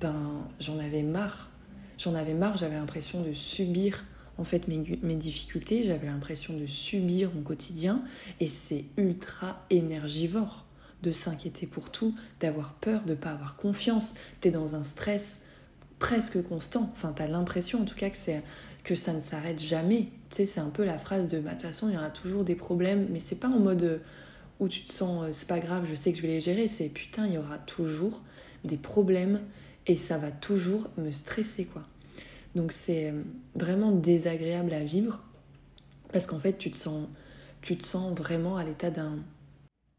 ben, 0.00 0.48
j'en 0.58 0.78
avais 0.78 1.02
marre. 1.02 1.50
J'en 1.98 2.14
avais 2.14 2.34
marre, 2.34 2.56
j'avais 2.56 2.74
l'impression 2.74 3.22
de 3.22 3.32
subir 3.32 4.04
en 4.36 4.42
fait 4.42 4.66
mes, 4.66 4.82
mes 5.02 5.14
difficultés, 5.14 5.84
j'avais 5.84 6.08
l'impression 6.08 6.56
de 6.56 6.66
subir 6.66 7.30
mon 7.32 7.42
quotidien 7.42 8.02
et 8.40 8.48
c'est 8.48 8.84
ultra 8.96 9.64
énergivore 9.70 10.64
de 11.04 11.12
s'inquiéter 11.12 11.66
pour 11.66 11.90
tout, 11.90 12.14
d'avoir 12.40 12.72
peur, 12.74 13.02
de 13.02 13.10
ne 13.10 13.14
pas 13.14 13.30
avoir 13.30 13.56
confiance. 13.56 14.14
Tu 14.40 14.48
es 14.48 14.50
dans 14.50 14.74
un 14.74 14.82
stress 14.82 15.42
presque 15.98 16.42
constant. 16.42 16.90
Enfin, 16.94 17.12
tu 17.14 17.22
as 17.22 17.28
l'impression 17.28 17.82
en 17.82 17.84
tout 17.84 17.94
cas 17.94 18.10
que, 18.10 18.94
ça 18.94 19.12
ne 19.12 19.20
s'arrête 19.20 19.60
jamais. 19.60 20.08
Tu 20.30 20.36
sais, 20.36 20.46
c'est 20.46 20.60
un 20.60 20.70
peu 20.70 20.84
la 20.84 20.98
phrase 20.98 21.26
de 21.26 21.38
bah, 21.38 21.50
de 21.50 21.54
toute 21.54 21.62
façon, 21.62 21.88
il 21.88 21.94
y 21.94 21.98
aura 21.98 22.10
toujours 22.10 22.44
des 22.44 22.54
problèmes, 22.54 23.06
mais 23.10 23.20
c'est 23.20 23.36
pas 23.36 23.48
en 23.48 23.60
mode 23.60 23.82
euh, 23.82 23.98
où 24.60 24.68
tu 24.68 24.82
te 24.82 24.92
sens 24.92 25.24
euh, 25.24 25.28
c'est 25.32 25.48
pas 25.48 25.60
grave, 25.60 25.86
je 25.88 25.94
sais 25.94 26.10
que 26.12 26.16
je 26.16 26.22
vais 26.22 26.28
les 26.28 26.40
gérer. 26.40 26.66
C'est 26.68 26.88
putain, 26.88 27.26
il 27.26 27.34
y 27.34 27.38
aura 27.38 27.58
toujours 27.58 28.22
des 28.64 28.78
problèmes 28.78 29.40
et 29.86 29.96
ça 29.96 30.16
va 30.16 30.30
toujours 30.30 30.88
me 30.96 31.10
stresser 31.12 31.66
quoi. 31.66 31.82
Donc 32.54 32.72
c'est 32.72 33.10
euh, 33.10 33.22
vraiment 33.54 33.92
désagréable 33.92 34.72
à 34.72 34.82
vivre 34.82 35.22
parce 36.12 36.26
qu'en 36.26 36.38
fait, 36.38 36.56
tu 36.56 36.70
te 36.70 36.76
sens 36.76 37.06
tu 37.64 37.78
te 37.78 37.84
sens 37.84 38.14
vraiment 38.14 38.58
à 38.58 38.64
l'état 38.64 38.90
d'un 38.90 39.16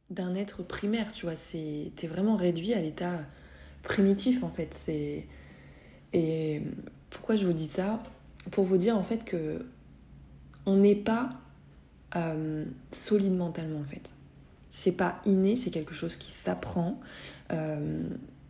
d'un 0.09 0.35
être 0.35 0.63
primaire, 0.63 1.11
tu 1.11 1.25
vois. 1.25 1.35
T'es 1.35 2.07
vraiment 2.07 2.35
réduit 2.35 2.73
à 2.73 2.81
l'état 2.81 3.19
primitif, 3.83 4.43
en 4.43 4.49
fait. 4.49 4.73
C'est... 4.73 5.25
Et 6.13 6.61
pourquoi 7.09 7.35
je 7.35 7.45
vous 7.45 7.53
dis 7.53 7.67
ça? 7.67 8.01
Pour 8.51 8.65
vous 8.65 8.77
dire, 8.77 8.97
en 8.97 9.03
fait, 9.03 9.25
que 9.25 9.65
on 10.65 10.77
n'est 10.77 10.95
pas 10.95 11.29
euh, 12.15 12.65
solide 12.91 13.35
mentalement, 13.35 13.79
en 13.79 13.85
fait. 13.85 14.13
C'est 14.69 14.91
pas 14.91 15.21
inné, 15.25 15.55
c'est 15.55 15.71
quelque 15.71 15.93
chose 15.93 16.17
qui 16.17 16.31
s'apprend. 16.31 16.99
Euh, 17.51 18.03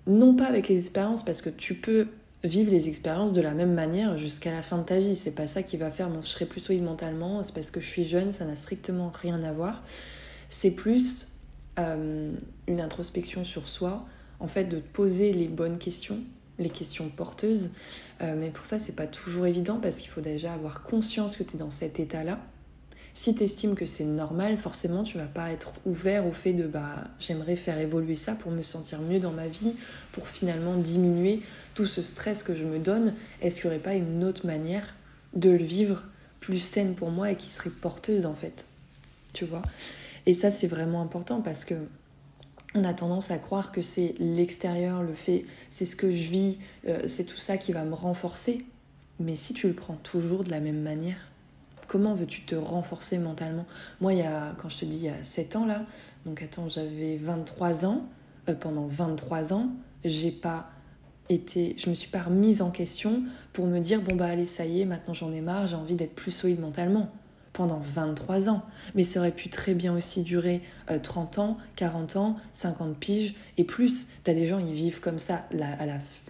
non 0.07 0.35
pas 0.35 0.45
avec 0.45 0.67
les 0.67 0.77
expériences, 0.77 1.23
parce 1.23 1.41
que 1.41 1.49
tu 1.49 1.75
peux 1.75 2.07
vivre 2.43 2.71
les 2.71 2.89
expériences 2.89 3.33
de 3.33 3.41
la 3.41 3.53
même 3.53 3.73
manière 3.73 4.17
jusqu'à 4.17 4.51
la 4.51 4.61
fin 4.61 4.77
de 4.77 4.83
ta 4.83 4.99
vie. 4.99 5.15
C'est 5.15 5.31
pas 5.31 5.47
ça 5.47 5.63
qui 5.63 5.77
va 5.77 5.91
faire, 5.91 6.09
je 6.21 6.27
serai 6.27 6.45
plus 6.45 6.61
solide 6.61 6.83
mentalement, 6.83 7.41
c'est 7.43 7.53
parce 7.53 7.71
que 7.71 7.81
je 7.81 7.87
suis 7.87 8.05
jeune, 8.05 8.31
ça 8.31 8.45
n'a 8.45 8.55
strictement 8.55 9.11
rien 9.13 9.41
à 9.43 9.51
voir. 9.51 9.83
C'est 10.49 10.71
plus 10.71 11.27
euh, 11.79 12.31
une 12.67 12.81
introspection 12.81 13.43
sur 13.43 13.67
soi, 13.67 14.05
en 14.39 14.47
fait 14.47 14.65
de 14.65 14.77
poser 14.79 15.33
les 15.33 15.47
bonnes 15.47 15.77
questions, 15.77 16.19
les 16.59 16.69
questions 16.69 17.09
porteuses. 17.09 17.69
Euh, 18.21 18.35
mais 18.37 18.49
pour 18.49 18.65
ça, 18.65 18.79
c'est 18.79 18.95
pas 18.95 19.07
toujours 19.07 19.45
évident 19.45 19.79
parce 19.81 19.97
qu'il 19.97 20.09
faut 20.09 20.21
déjà 20.21 20.53
avoir 20.53 20.83
conscience 20.83 21.35
que 21.35 21.43
tu 21.43 21.55
es 21.55 21.59
dans 21.59 21.71
cet 21.71 21.99
état-là. 21.99 22.39
Si 23.13 23.33
tu 23.33 23.43
estimes 23.43 23.75
que 23.75 23.85
c'est 23.85 24.03
normal, 24.03 24.57
forcément, 24.57 25.03
tu 25.03 25.17
vas 25.17 25.25
pas 25.25 25.51
être 25.51 25.71
ouvert 25.85 26.27
au 26.27 26.33
fait 26.33 26.51
de 26.51 26.67
bah 26.67 27.05
j'aimerais 27.17 27.55
faire 27.55 27.77
évoluer 27.77 28.17
ça 28.17 28.33
pour 28.33 28.51
me 28.51 28.61
sentir 28.61 28.99
mieux 29.01 29.21
dans 29.21 29.31
ma 29.31 29.47
vie, 29.47 29.73
pour 30.11 30.27
finalement 30.27 30.75
diminuer 30.75 31.41
tout 31.75 31.85
ce 31.85 32.01
stress 32.01 32.43
que 32.43 32.55
je 32.55 32.65
me 32.65 32.77
donne. 32.77 33.13
Est-ce 33.41 33.61
qu'il 33.61 33.69
n'y 33.69 33.75
aurait 33.75 33.83
pas 33.83 33.93
une 33.93 34.25
autre 34.25 34.45
manière 34.45 34.95
de 35.33 35.49
le 35.49 35.63
vivre 35.63 36.03
plus 36.41 36.59
saine 36.59 36.93
pour 36.93 37.09
moi 37.09 37.31
et 37.31 37.37
qui 37.37 37.49
serait 37.49 37.69
porteuse 37.69 38.25
en 38.25 38.35
fait? 38.35 38.67
Tu 39.31 39.45
vois? 39.45 39.61
Et 40.25 40.33
ça 40.33 40.51
c'est 40.51 40.67
vraiment 40.67 41.01
important 41.01 41.41
parce 41.41 41.65
que 41.65 41.75
on 42.75 42.83
a 42.83 42.93
tendance 42.93 43.31
à 43.31 43.37
croire 43.37 43.71
que 43.71 43.81
c'est 43.81 44.15
l'extérieur, 44.19 45.01
le 45.01 45.13
fait, 45.13 45.45
c'est 45.69 45.85
ce 45.85 45.95
que 45.95 46.11
je 46.11 46.29
vis, 46.29 46.57
euh, 46.87 47.07
c'est 47.07 47.23
tout 47.23 47.37
ça 47.37 47.57
qui 47.57 47.71
va 47.71 47.85
me 47.85 47.93
renforcer. 47.93 48.65
Mais 49.19 49.37
si 49.37 49.53
tu 49.53 49.67
le 49.67 49.73
prends 49.73 49.95
toujours 49.95 50.43
de 50.43 50.51
la 50.51 50.59
même 50.59 50.81
manière, 50.81 51.15
comment 51.87 52.15
veux-tu 52.15 52.41
te 52.41 52.53
renforcer 52.53 53.17
mentalement? 53.17 53.65
Moi, 54.01 54.13
il 54.13 54.19
y 54.19 54.23
a, 54.23 54.55
quand 54.61 54.67
je 54.67 54.79
te 54.79 54.85
dis 54.85 54.97
il 54.97 55.03
y 55.03 55.09
a 55.09 55.23
7 55.23 55.55
ans 55.55 55.65
là, 55.65 55.85
donc 56.25 56.41
attends, 56.41 56.67
j'avais 56.67 57.15
23 57.15 57.85
ans, 57.85 58.09
euh, 58.49 58.55
pendant 58.55 58.87
23 58.87 59.53
ans, 59.53 59.69
j'ai 60.03 60.31
pas 60.31 60.69
été, 61.29 61.75
je 61.77 61.89
me 61.89 61.95
suis 61.95 62.09
pas 62.09 62.23
remise 62.23 62.61
en 62.61 62.71
question 62.71 63.23
pour 63.53 63.65
me 63.67 63.79
dire 63.79 64.01
bon 64.01 64.15
bah 64.15 64.25
allez 64.25 64.45
ça 64.45 64.65
y 64.65 64.81
est, 64.81 64.85
maintenant 64.85 65.15
j'en 65.15 65.31
ai 65.31 65.41
marre, 65.41 65.65
j'ai 65.65 65.75
envie 65.75 65.95
d'être 65.95 66.13
plus 66.13 66.31
solide 66.31 66.59
mentalement 66.59 67.11
pendant 67.55 67.79
23 67.79 68.49
ans. 68.49 68.63
Mais 68.93 69.03
ça 69.03 69.19
aurait 69.19 69.31
pu 69.31 69.49
très 69.49 69.73
bien 69.73 69.95
aussi 69.95 70.21
durer 70.21 70.61
30 71.01 71.37
euh, 71.37 71.41
ans, 71.41 71.57
40 71.77 72.15
ans, 72.17 72.35
50 72.53 72.97
piges 72.97 73.33
et 73.57 73.63
plus. 73.63 74.07
Tu 74.23 74.31
as 74.31 74.33
des 74.33 74.45
gens, 74.45 74.59
ils 74.59 74.73
vivent 74.73 74.99
comme 74.99 75.19
ça 75.19 75.45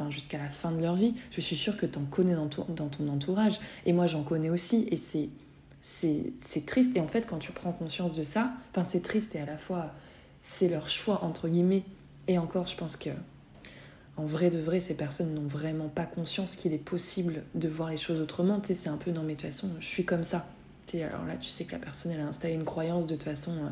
jusqu'à 0.10 0.38
la 0.38 0.50
fin 0.50 0.72
de 0.72 0.82
leur 0.82 0.96
vie. 0.96 1.16
Je 1.32 1.42
suis 1.42 1.56
sûre 1.56 1.76
que 1.76 1.86
tu 1.86 1.98
en 1.98 2.06
connais 2.06 2.36
dans, 2.36 2.48
ton 2.48 3.10
entourage. 3.10 3.60
Et 3.86 3.94
moi, 3.94 4.08
j'en 4.08 4.24
connais 4.24 4.50
aussi. 4.50 4.88
Et 4.92 4.98
c'est, 4.98 5.30
c'est, 5.82 6.66
triste. 6.66 6.96
Et 6.96 7.02
en 7.02 7.08
fait, 7.08 7.28
quand 7.28 7.40
tu 7.40 7.52
prends 7.52 7.72
conscience 7.72 8.14
de 8.14 8.24
ça, 8.24 8.54
enfin, 8.72 8.84
c'est 8.84 9.02
triste 9.02 9.36
et 9.36 9.40
à 9.40 9.46
la 9.46 9.58
fois, 9.58 9.92
c'est 10.40 10.70
leur 10.70 10.88
choix, 10.88 11.24
entre 11.24 11.50
guillemets. 11.50 11.84
Et 12.28 12.38
encore, 12.38 12.68
je 12.68 12.78
pense 12.78 12.96
que 12.96 13.10
en 14.18 14.26
vrai 14.26 14.50
de 14.50 14.60
vrai, 14.60 14.80
ces 14.80 14.94
personnes 14.94 15.34
n'ont 15.34 15.48
vraiment 15.48 15.90
pas 15.90 16.06
conscience 16.06 16.56
qu'il 16.56 16.72
est 16.72 16.78
possible 16.78 17.44
de 17.54 17.68
voir 17.68 17.90
les 17.90 17.98
choses 17.98 18.22
autrement. 18.22 18.62
Tu 18.62 18.68
sais, 18.68 18.76
c'est 18.76 18.90
un 18.90 18.96
peu 18.96 19.12
dans 19.12 19.24
mes 19.24 19.36
de 19.36 19.42
toute 19.42 19.52
façon, 19.52 19.70
je 19.80 19.86
suis 19.86 20.06
comme 20.06 20.24
ça 20.24 20.46
alors 20.94 21.26
là, 21.26 21.38
tu 21.38 21.50
sais 21.50 21.66
que 21.66 21.74
la 21.74 21.80
personne, 21.80 22.12
elle 22.12 22.22
a 22.22 22.28
installé 22.28 22.54
une 22.54 22.64
croyance, 22.64 23.06
de 23.08 23.16
toute 23.16 23.24
façon, 23.24 23.52
euh, 23.52 23.70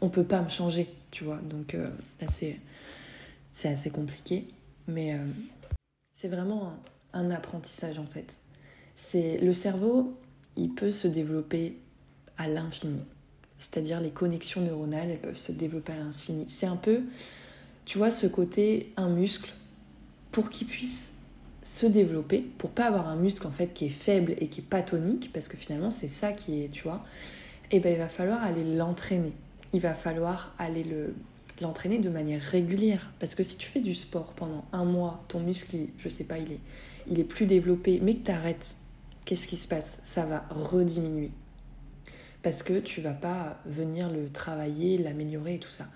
on 0.00 0.08
peut 0.08 0.24
pas 0.24 0.42
me 0.42 0.50
changer, 0.50 0.88
tu 1.10 1.24
vois. 1.24 1.38
Donc 1.38 1.74
euh, 1.74 1.88
là, 2.20 2.26
c'est, 2.28 2.58
assez 3.64 3.90
compliqué. 3.90 4.48
Mais 4.88 5.14
euh, 5.14 5.18
c'est 6.14 6.28
vraiment 6.28 6.74
un, 7.12 7.30
apprentissage, 7.30 7.98
en 7.98 8.06
fait. 8.06 8.36
C'est 8.96 9.38
Le 9.38 9.52
cerveau, 9.52 10.18
il 10.56 10.74
peut 10.74 10.90
se 10.90 11.08
développer 11.08 11.78
à 12.36 12.48
l'infini. 12.48 13.00
C'est-à-dire 13.58 14.00
les 14.00 14.10
connexions 14.10 14.60
neuronales, 14.60 15.10
elles 15.10 15.20
peuvent 15.20 15.36
se 15.36 15.52
développer 15.52 15.92
à 15.92 15.96
l'infini. 15.96 16.46
C'est 16.48 16.66
un 16.66 16.76
peu, 16.76 17.02
tu 17.84 17.98
vois, 17.98 18.10
ce 18.10 18.26
côté, 18.26 18.92
un 18.96 19.08
muscle, 19.08 19.52
pour 20.32 20.50
qu'il 20.50 20.66
puisse 20.66 21.12
se 21.62 21.86
développer 21.86 22.40
pour 22.58 22.70
pas 22.70 22.86
avoir 22.86 23.08
un 23.08 23.16
muscle 23.16 23.46
en 23.46 23.50
fait 23.50 23.68
qui 23.68 23.86
est 23.86 23.90
faible 23.90 24.34
et 24.38 24.48
qui 24.48 24.60
est 24.60 24.64
pas 24.64 24.82
tonique 24.82 25.32
parce 25.32 25.48
que 25.48 25.56
finalement 25.56 25.90
c'est 25.90 26.08
ça 26.08 26.32
qui 26.32 26.62
est 26.62 26.68
tu 26.68 26.82
vois. 26.82 27.04
Et 27.70 27.76
eh 27.76 27.80
ben 27.80 27.92
il 27.92 27.98
va 27.98 28.08
falloir 28.08 28.42
aller 28.42 28.64
l'entraîner. 28.76 29.32
Il 29.72 29.80
va 29.80 29.94
falloir 29.94 30.54
aller 30.58 30.84
le 30.84 31.14
l'entraîner 31.60 31.98
de 31.98 32.10
manière 32.10 32.40
régulière. 32.40 33.12
Parce 33.20 33.34
que 33.34 33.42
si 33.42 33.56
tu 33.56 33.68
fais 33.68 33.80
du 33.80 33.94
sport 33.94 34.32
pendant 34.34 34.64
un 34.72 34.84
mois 34.84 35.24
ton 35.28 35.40
muscle 35.40 35.76
je 35.98 36.08
sais 36.08 36.24
pas 36.24 36.38
il 36.38 36.52
est 36.52 36.60
il 37.08 37.18
est 37.18 37.24
plus 37.24 37.46
développé 37.46 38.00
mais 38.02 38.16
que 38.16 38.26
tu 38.26 38.30
arrêtes 38.30 38.76
qu'est-ce 39.24 39.46
qui 39.46 39.56
se 39.56 39.68
passe? 39.68 40.00
Ça 40.02 40.24
va 40.24 40.44
rediminuer. 40.50 41.30
Parce 42.42 42.64
que 42.64 42.80
tu 42.80 43.00
vas 43.00 43.12
pas 43.12 43.60
venir 43.66 44.10
le 44.10 44.28
travailler 44.28 44.98
l'améliorer 44.98 45.54
et 45.54 45.58
tout 45.58 45.70
ça. 45.70 45.86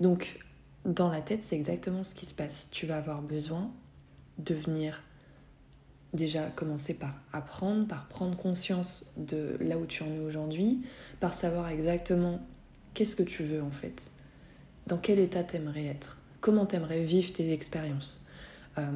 Donc 0.00 0.38
dans 0.84 1.10
la 1.10 1.22
tête 1.22 1.42
c'est 1.42 1.56
exactement 1.56 2.04
ce 2.04 2.14
qui 2.14 2.26
se 2.26 2.34
passe. 2.34 2.68
Tu 2.70 2.86
vas 2.86 2.98
avoir 2.98 3.22
besoin 3.22 3.70
de 4.38 4.54
venir 4.54 5.02
déjà 6.14 6.48
commencer 6.50 6.94
par 6.94 7.14
apprendre, 7.32 7.86
par 7.86 8.08
prendre 8.08 8.36
conscience 8.36 9.04
de 9.16 9.56
là 9.60 9.76
où 9.76 9.86
tu 9.86 10.02
en 10.02 10.12
es 10.12 10.20
aujourd'hui, 10.20 10.80
par 11.20 11.34
savoir 11.34 11.68
exactement 11.68 12.40
qu'est-ce 12.94 13.16
que 13.16 13.22
tu 13.22 13.44
veux 13.44 13.62
en 13.62 13.70
fait, 13.70 14.10
dans 14.86 14.96
quel 14.96 15.18
état 15.18 15.42
t'aimerais 15.42 15.84
être, 15.84 16.18
comment 16.40 16.66
t'aimerais 16.66 17.04
vivre 17.04 17.32
tes 17.32 17.52
expériences? 17.52 18.18
Euh, 18.78 18.86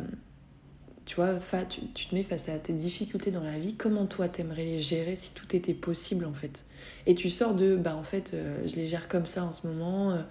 tu 1.05 1.17
vois, 1.17 1.35
tu, 1.69 1.81
tu, 1.95 2.07
te 2.07 2.15
mets 2.15 2.23
face 2.23 2.49
à 2.49 2.59
tes 2.59 2.73
difficultés 2.73 3.31
dans 3.31 3.43
la 3.43 3.59
vie, 3.59 3.75
comment 3.75 4.07
toi 4.07 4.29
t'aimerais 4.29 4.65
les 4.65 4.81
gérer 4.81 5.17
si 5.17 5.33
tout 5.33 5.55
était 5.55 5.75
possible 5.75 6.25
en 6.25 6.33
fait? 6.33 6.65
Et 7.07 7.15
tu 7.15 7.29
sors 7.29 7.55
de, 7.55 7.77
bah 7.77 7.97
en 7.97 8.05
fait, 8.05 8.33
euh, 8.35 8.63
je 8.67 8.77
les 8.77 8.87
gère 8.87 9.09
comme 9.09 9.27
ça 9.27 9.45
en 9.45 9.53
ce 9.53 9.67
moment. 9.67 10.13
Euh, 10.13 10.23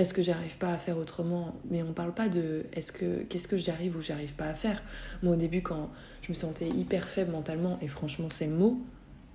parce 0.00 0.14
que 0.14 0.22
j'arrive 0.22 0.56
pas 0.56 0.72
à 0.72 0.78
faire 0.78 0.96
autrement. 0.96 1.54
Mais 1.68 1.82
on 1.82 1.92
parle 1.92 2.14
pas 2.14 2.30
de 2.30 2.64
est-ce 2.72 2.90
que 2.90 3.22
qu'est-ce 3.24 3.46
que 3.46 3.58
j'arrive 3.58 3.98
ou 3.98 4.00
j'arrive 4.00 4.32
pas 4.32 4.46
à 4.46 4.54
faire? 4.54 4.82
Moi 5.22 5.34
au 5.34 5.36
début 5.36 5.60
quand 5.60 5.90
je 6.22 6.30
me 6.30 6.34
sentais 6.34 6.70
hyper 6.70 7.06
faible 7.06 7.32
mentalement 7.32 7.78
et 7.82 7.86
franchement 7.86 8.28
c'est 8.30 8.46
le 8.46 8.54
mot, 8.54 8.80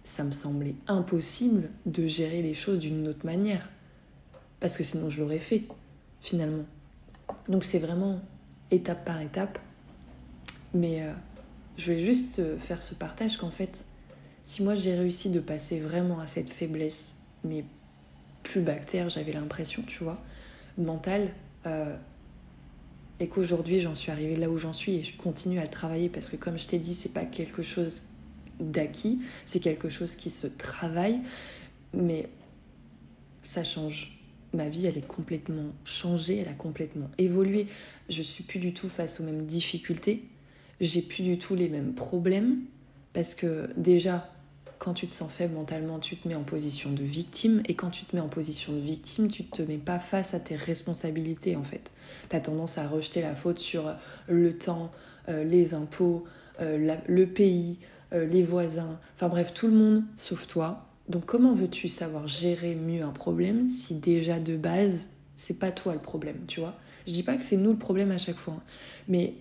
ça 0.04 0.24
me 0.24 0.32
semblait 0.32 0.74
impossible 0.88 1.70
de 1.86 2.08
gérer 2.08 2.42
les 2.42 2.56
choses 2.56 2.80
d'une 2.80 3.08
autre 3.08 3.28
manière. 3.28 3.70
Parce 4.60 4.76
que 4.76 4.84
sinon 4.84 5.12
je 5.12 5.22
l'aurais 5.22 5.38
fait 5.38 5.66
finalement. 6.20 6.66
Donc 7.48 7.64
c'est 7.64 7.78
vraiment 7.78 8.20
étape 8.72 9.06
par 9.06 9.22
étape. 9.22 9.60
Mais 10.74 11.04
euh, 11.04 11.14
je 11.78 11.92
vais 11.92 12.04
juste 12.04 12.40
euh, 12.40 12.58
faire 12.58 12.82
ce 12.82 12.96
partage 12.96 13.38
qu'en 13.38 13.52
fait, 13.52 13.86
si 14.42 14.64
moi 14.64 14.74
j'ai 14.74 14.96
réussi 14.96 15.30
de 15.30 15.42
passer 15.42 15.80
vraiment 15.80 16.20
à 16.20 16.26
cette 16.26 16.50
faiblesse, 16.50 17.18
mais 17.44 17.66
plus 18.42 18.62
bactère, 18.62 19.10
j'avais 19.12 19.32
l'impression, 19.32 19.84
tu 19.84 20.04
vois, 20.04 20.20
mental 20.78 21.30
euh, 21.66 21.96
et 23.20 23.28
qu'aujourd'hui 23.28 23.80
j'en 23.80 23.96
suis 23.96 24.12
arrivée 24.12 24.36
là 24.36 24.50
où 24.50 24.58
j'en 24.58 24.74
suis 24.74 24.96
et 24.96 25.04
je 25.04 25.16
continue 25.18 25.60
à 25.60 25.64
le 25.64 25.70
travailler 25.70 26.10
parce 26.10 26.30
que 26.30 26.36
comme 26.36 26.58
je 26.58 26.68
t'ai 26.68 26.80
dit 26.80 26.94
c'est 26.94 27.14
pas 27.14 27.26
quelque 27.26 27.62
chose 27.62 28.04
d'acquis 28.60 29.22
c'est 29.46 29.60
quelque 29.60 29.90
chose 29.90 30.16
qui 30.16 30.30
se 30.30 30.48
travaille 30.48 31.22
mais 31.94 32.30
ça 33.42 33.64
change. 33.64 34.12
Ma 34.54 34.70
vie 34.70 34.86
elle 34.86 34.98
est 34.98 35.08
complètement 35.08 35.72
changée 35.84 36.38
elle 36.38 36.48
a 36.48 36.54
complètement 36.54 37.10
évolué. 37.18 37.68
Je 38.10 38.22
suis 38.22 38.44
plus 38.44 38.60
du 38.60 38.74
tout 38.74 38.90
face 38.90 39.20
aux 39.20 39.24
mêmes 39.24 39.46
difficultés. 39.46 40.24
J'ai 40.82 41.02
plus 41.02 41.24
du 41.24 41.38
tout 41.38 41.56
les 41.56 41.70
mêmes 41.70 41.94
problèmes 41.94 42.62
parce 43.14 43.36
que 43.36 43.70
déjà 43.78 44.30
quand 44.80 44.94
tu 44.94 45.08
te 45.08 45.12
sens 45.12 45.32
faible 45.32 45.56
mentalement, 45.56 46.00
tu 46.00 46.18
te 46.18 46.28
mets 46.28 46.36
en 46.36 46.44
position 46.44 46.92
de 46.92 47.04
victime. 47.04 47.62
Et 47.68 47.76
quand 47.76 47.90
tu 47.90 48.06
te 48.06 48.16
mets 48.16 48.22
en 48.22 48.28
position 48.28 48.74
de 48.74 48.80
victime, 48.80 49.30
tu 49.30 49.44
ne 49.44 49.48
te 49.48 49.62
mets 49.62 49.78
pas 49.78 50.00
face 50.00 50.34
à 50.34 50.40
tes 50.40 50.56
responsabilités 50.56 51.56
en 51.56 51.64
fait. 51.64 51.92
Tu 52.30 52.36
as 52.36 52.40
tendance 52.40 52.78
à 52.78 52.88
rejeter 52.88 53.22
la 53.22 53.36
faute 53.36 53.60
sur 53.60 53.96
le 54.28 54.58
temps, 54.58 54.92
euh, 55.30 55.44
les 55.44 55.74
impôts, 55.74 56.26
euh, 56.62 56.98
le 57.08 57.26
pays, 57.26 57.80
euh, 58.14 58.26
les 58.26 58.44
voisins, 58.44 59.00
enfin 59.16 59.28
bref, 59.28 59.54
tout 59.54 59.68
le 59.68 59.74
monde 59.74 60.04
sauf 60.16 60.48
toi. 60.48 60.86
Donc 61.10 61.26
comment 61.26 61.54
veux-tu 61.54 61.88
savoir 61.88 62.28
gérer 62.28 62.76
mieux 62.76 63.04
un 63.04 63.12
problème 63.12 63.68
si 63.68 63.96
déjà 63.96 64.40
de 64.40 64.56
base, 64.58 65.08
c'est 65.36 65.60
pas 65.60 65.72
toi 65.72 65.94
le 65.94 66.00
problème, 66.00 66.46
tu 66.48 66.60
vois? 66.60 66.76
Je 67.08 67.14
dis 67.14 67.24
pas 67.24 67.38
que 67.38 67.44
c'est 67.44 67.58
nous 67.58 67.72
le 67.72 67.78
problème 67.78 68.12
à 68.12 68.18
chaque 68.18 68.38
fois, 68.38 68.56
hein. 68.56 68.64
mais 69.08 69.34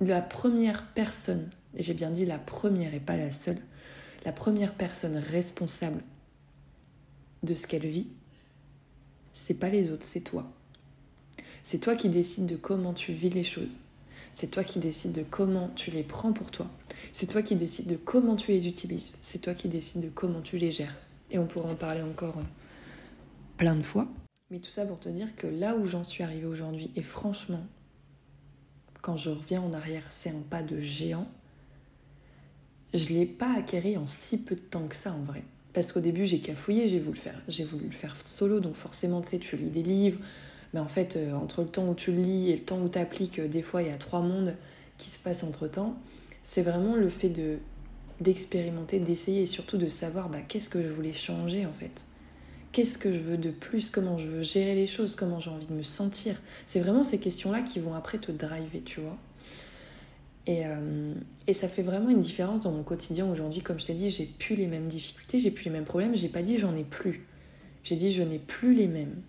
la 0.00 0.20
première 0.20 0.86
personne, 0.94 1.48
et 1.74 1.82
j'ai 1.82 1.94
bien 1.94 2.10
dit 2.10 2.26
la 2.26 2.38
première 2.38 2.94
et 2.94 3.00
pas 3.00 3.16
la 3.16 3.30
seule, 3.30 3.58
la 4.24 4.32
première 4.32 4.74
personne 4.74 5.16
responsable 5.16 6.02
de 7.42 7.54
ce 7.54 7.66
qu'elle 7.66 7.86
vit, 7.86 8.08
c'est 9.32 9.58
pas 9.58 9.68
les 9.68 9.90
autres, 9.90 10.04
c'est 10.04 10.20
toi. 10.20 10.46
C'est 11.62 11.78
toi 11.78 11.94
qui 11.94 12.08
décides 12.08 12.46
de 12.46 12.56
comment 12.56 12.94
tu 12.94 13.12
vis 13.12 13.30
les 13.30 13.44
choses. 13.44 13.78
C'est 14.32 14.50
toi 14.50 14.64
qui 14.64 14.78
décides 14.78 15.12
de 15.12 15.22
comment 15.22 15.68
tu 15.70 15.90
les 15.90 16.02
prends 16.02 16.32
pour 16.32 16.50
toi. 16.50 16.68
C'est 17.12 17.26
toi 17.26 17.42
qui 17.42 17.56
décides 17.56 17.88
de 17.88 17.96
comment 17.96 18.36
tu 18.36 18.50
les 18.50 18.66
utilises. 18.66 19.12
C'est 19.22 19.40
toi 19.40 19.54
qui 19.54 19.68
décides 19.68 20.02
de 20.02 20.08
comment 20.08 20.40
tu 20.40 20.58
les 20.58 20.72
gères. 20.72 20.96
Et 21.30 21.38
on 21.38 21.46
pourra 21.46 21.70
en 21.70 21.74
parler 21.74 22.02
encore 22.02 22.38
euh, 22.38 22.44
plein 23.56 23.76
de 23.76 23.82
fois. 23.82 24.08
Mais 24.50 24.58
tout 24.60 24.70
ça 24.70 24.86
pour 24.86 24.98
te 24.98 25.08
dire 25.08 25.34
que 25.36 25.46
là 25.46 25.76
où 25.76 25.84
j'en 25.84 26.04
suis 26.04 26.22
arrivée 26.22 26.46
aujourd'hui, 26.46 26.90
et 26.96 27.02
franchement, 27.02 27.66
quand 29.02 29.16
je 29.16 29.30
reviens 29.30 29.62
en 29.62 29.72
arrière, 29.72 30.04
c'est 30.08 30.30
un 30.30 30.42
pas 30.48 30.62
de 30.62 30.80
géant 30.80 31.28
je 32.94 33.12
ne 33.12 33.18
l'ai 33.18 33.26
pas 33.26 33.54
acquéri 33.56 33.96
en 33.96 34.06
si 34.06 34.38
peu 34.38 34.54
de 34.54 34.60
temps 34.60 34.86
que 34.88 34.96
ça 34.96 35.12
en 35.12 35.22
vrai. 35.22 35.42
Parce 35.74 35.92
qu'au 35.92 36.00
début, 36.00 36.24
j'ai 36.24 36.40
cafouillé, 36.40 36.88
j'ai 36.88 36.98
voulu 36.98 37.16
le 37.16 37.22
faire. 37.22 37.40
J'ai 37.48 37.64
voulu 37.64 37.86
le 37.86 37.92
faire 37.92 38.16
solo, 38.24 38.60
donc 38.60 38.74
forcément, 38.74 39.20
tu 39.20 39.28
sais, 39.28 39.38
tu 39.38 39.56
lis 39.56 39.68
des 39.68 39.82
livres. 39.82 40.18
Mais 40.74 40.80
en 40.80 40.88
fait, 40.88 41.16
euh, 41.16 41.32
entre 41.34 41.62
le 41.62 41.68
temps 41.68 41.88
où 41.88 41.94
tu 41.94 42.12
le 42.12 42.20
lis 42.20 42.50
et 42.50 42.56
le 42.56 42.62
temps 42.62 42.80
où 42.80 42.88
tu 42.88 42.98
appliques, 42.98 43.38
euh, 43.38 43.48
des 43.48 43.62
fois, 43.62 43.82
il 43.82 43.88
y 43.88 43.92
a 43.92 43.96
trois 43.96 44.20
mondes 44.20 44.54
qui 44.98 45.10
se 45.10 45.18
passent 45.18 45.44
entre 45.44 45.68
temps. 45.68 45.96
C'est 46.42 46.62
vraiment 46.62 46.94
le 46.94 47.08
fait 47.08 47.28
de 47.28 47.58
d'expérimenter, 48.20 48.98
d'essayer 48.98 49.42
et 49.42 49.46
surtout 49.46 49.76
de 49.76 49.88
savoir 49.88 50.28
bah, 50.28 50.40
qu'est-ce 50.40 50.68
que 50.68 50.82
je 50.82 50.88
voulais 50.88 51.12
changer 51.12 51.66
en 51.66 51.72
fait. 51.72 52.04
Qu'est-ce 52.72 52.98
que 52.98 53.14
je 53.14 53.20
veux 53.20 53.36
de 53.36 53.50
plus? 53.50 53.90
Comment 53.90 54.18
je 54.18 54.26
veux 54.26 54.42
gérer 54.42 54.74
les 54.74 54.88
choses? 54.88 55.14
Comment 55.14 55.38
j'ai 55.38 55.50
envie 55.50 55.66
de 55.66 55.72
me 55.72 55.84
sentir? 55.84 56.40
C'est 56.66 56.80
vraiment 56.80 57.04
ces 57.04 57.18
questions-là 57.18 57.62
qui 57.62 57.78
vont 57.78 57.94
après 57.94 58.18
te 58.18 58.32
driver, 58.32 58.82
tu 58.84 59.00
vois. 59.00 59.16
Euh, 60.48 61.14
et, 61.46 61.52
ça 61.52 61.68
fait 61.68 61.82
vraiment 61.82 62.08
une 62.08 62.20
différence 62.20 62.60
dans 62.60 62.72
mon 62.72 62.82
quotidien 62.82 63.30
aujourd'hui. 63.30 63.60
Comme 63.60 63.78
je 63.78 63.86
t'ai 63.86 63.94
dit, 63.94 64.10
j'ai 64.10 64.24
plus 64.24 64.56
les 64.56 64.66
mêmes 64.66 64.86
difficultés, 64.86 65.40
j'ai 65.40 65.50
plus 65.50 65.64
les 65.64 65.70
mêmes 65.70 65.84
problèmes. 65.84 66.16
J'ai 66.16 66.28
pas 66.28 66.42
dit 66.42 66.58
j'en 66.58 66.74
ai 66.74 66.84
plus. 66.84 67.26
J'ai 67.84 67.96
dit 67.96 68.12
je 68.12 68.22
n'ai 68.22 68.38
plus 68.38 68.74
les 68.74 68.88
mêmes. 68.88 69.22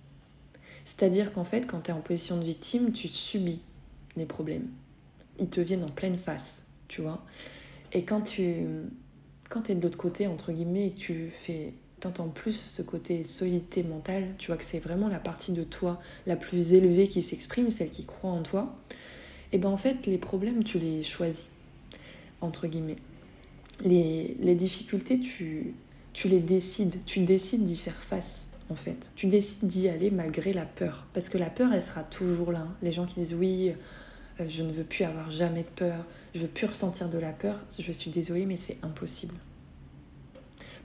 C'est-à-dire 0.85 1.33
qu'en 1.33 1.43
fait, 1.43 1.67
quand 1.67 1.81
tu 1.81 1.91
es 1.91 1.93
en 1.93 2.01
position 2.01 2.37
de 2.37 2.43
victime, 2.43 2.91
tu 2.91 3.09
subis 3.09 3.59
les 4.15 4.25
problèmes. 4.25 4.67
Ils 5.39 5.49
te 5.49 5.61
viennent 5.61 5.83
en 5.83 5.89
pleine 5.89 6.17
face, 6.17 6.65
tu 6.87 7.01
vois. 7.01 7.23
Et 7.93 8.03
quand 8.03 8.21
tu 8.21 8.65
quand 9.49 9.69
es 9.69 9.75
de 9.75 9.81
l'autre 9.81 9.97
côté, 9.97 10.27
entre 10.27 10.51
guillemets, 10.51 10.87
et 10.87 10.91
que 10.91 10.99
tu 10.99 11.31
fais 11.41 11.73
t'entends 11.99 12.29
plus 12.29 12.53
ce 12.53 12.81
côté 12.81 13.23
solidité 13.23 13.83
mentale, 13.83 14.35
tu 14.37 14.47
vois 14.47 14.57
que 14.57 14.63
c'est 14.63 14.79
vraiment 14.79 15.09
la 15.09 15.19
partie 15.19 15.51
de 15.51 15.63
toi 15.63 15.99
la 16.27 16.35
plus 16.35 16.73
élevée 16.73 17.07
qui 17.07 17.21
s'exprime, 17.21 17.69
celle 17.69 17.89
qui 17.89 18.05
croit 18.05 18.31
en 18.31 18.41
toi, 18.41 18.77
et 19.51 19.57
ben 19.57 19.69
en 19.69 19.77
fait 19.77 20.05
les 20.05 20.17
problèmes 20.17 20.63
tu 20.63 20.79
les 20.79 21.03
choisis, 21.03 21.47
entre 22.41 22.67
guillemets. 22.67 22.97
Les, 23.83 24.35
les 24.41 24.55
difficultés 24.55 25.19
tu, 25.19 25.73
tu 26.13 26.27
les 26.27 26.39
décides, 26.39 26.95
tu 27.05 27.21
décides 27.21 27.65
d'y 27.65 27.77
faire 27.77 28.01
face 28.03 28.47
en 28.69 28.75
fait. 28.75 29.11
Tu 29.15 29.27
décides 29.27 29.67
d'y 29.67 29.89
aller 29.89 30.11
malgré 30.11 30.53
la 30.53 30.65
peur, 30.65 31.07
parce 31.13 31.29
que 31.29 31.37
la 31.37 31.49
peur 31.49 31.73
elle 31.73 31.81
sera 31.81 32.03
toujours 32.03 32.51
là. 32.51 32.67
Les 32.81 32.91
gens 32.91 33.05
qui 33.05 33.19
disent 33.19 33.33
oui, 33.33 33.71
euh, 34.39 34.45
je 34.49 34.63
ne 34.63 34.71
veux 34.71 34.83
plus 34.83 35.03
avoir 35.03 35.31
jamais 35.31 35.63
de 35.63 35.67
peur, 35.67 36.05
je 36.35 36.41
veux 36.41 36.47
plus 36.47 36.67
ressentir 36.67 37.09
de 37.09 37.17
la 37.17 37.31
peur, 37.31 37.59
je 37.77 37.91
suis 37.91 38.11
désolée 38.11 38.45
mais 38.45 38.57
c'est 38.57 38.77
impossible. 38.83 39.35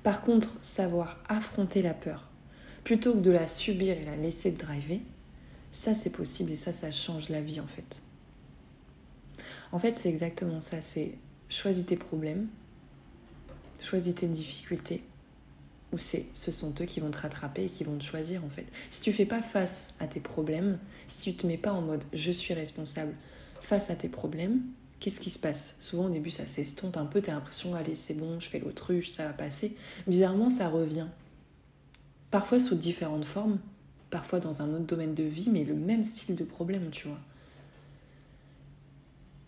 Par 0.03 0.21
contre, 0.21 0.55
savoir 0.61 1.19
affronter 1.29 1.81
la 1.81 1.95
peur, 1.95 2.29
plutôt 2.85 3.15
que 3.15 3.21
de 3.21 3.31
la 3.31 3.49
subir 3.49 3.97
et 3.97 4.05
la 4.05 4.17
laisser 4.17 4.51
driver, 4.51 5.01
ça 5.73 5.95
c'est 5.95 6.11
possible 6.11 6.53
et 6.53 6.57
ça, 6.57 6.73
ça 6.73 6.91
change 6.93 7.31
la 7.31 7.41
vie 7.41 7.59
en 7.59 7.67
fait. 7.67 8.03
En 9.75 9.81
fait, 9.81 9.97
c'est 9.97 10.09
exactement 10.09 10.61
ça, 10.61 10.81
c'est 10.81 11.19
choisis 11.49 11.85
tes 11.85 11.97
problèmes, 11.97 12.47
choisis 13.81 14.15
tes 14.15 14.29
difficultés, 14.29 15.03
ou 15.93 15.99
c'est 15.99 16.27
ce 16.33 16.53
sont 16.53 16.73
eux 16.81 16.85
qui 16.85 17.01
vont 17.01 17.11
te 17.11 17.19
rattraper 17.19 17.65
et 17.65 17.69
qui 17.71 17.83
vont 17.83 17.99
te 17.99 18.05
choisir 18.05 18.45
en 18.45 18.49
fait. 18.49 18.67
Si 18.89 19.01
tu 19.01 19.13
fais 19.13 19.27
pas 19.27 19.43
face 19.43 19.93
à 19.99 20.07
tes 20.07 20.21
problèmes, 20.21 20.79
si 21.09 21.33
tu 21.33 21.37
te 21.37 21.45
mets 21.45 21.59
pas 21.59 21.73
en 21.73 21.83
mode 21.83 22.05
je 22.13 22.31
suis 22.31 22.55
responsable 22.55 23.15
face 23.61 23.91
à 23.91 23.97
tes 23.97 24.09
problèmes, 24.09 24.61
qu'est-ce 25.01 25.21
qui 25.21 25.31
se 25.31 25.41
passe? 25.41 25.75
Souvent 25.81 26.05
au 26.05 26.11
début 26.11 26.31
ça 26.31 26.47
s'estompe 26.47 26.97
un 26.97 27.07
peu, 27.07 27.21
tu 27.21 27.31
as 27.31 27.35
l'impression 27.35 27.75
allez 27.75 27.97
c'est 27.97 28.15
bon, 28.15 28.39
je 28.39 28.49
fais 28.49 28.61
l'autruche, 28.61 29.11
ça 29.11 29.27
va 29.27 29.33
passer. 29.33 29.75
Bizarrement 30.07 30.51
ça 30.51 30.69
revient. 30.69 31.09
Parfois 32.31 32.61
sous 32.61 32.77
différentes 32.77 33.25
formes, 33.25 33.59
parfois 34.11 34.39
dans 34.39 34.63
un 34.63 34.73
autre 34.73 34.87
domaine 34.87 35.15
de 35.15 35.25
vie, 35.25 35.51
mais 35.51 35.65
le 35.65 35.75
même 35.75 36.05
style 36.05 36.37
de 36.37 36.45
problème, 36.45 36.91
tu 36.93 37.09
vois. 37.09 37.19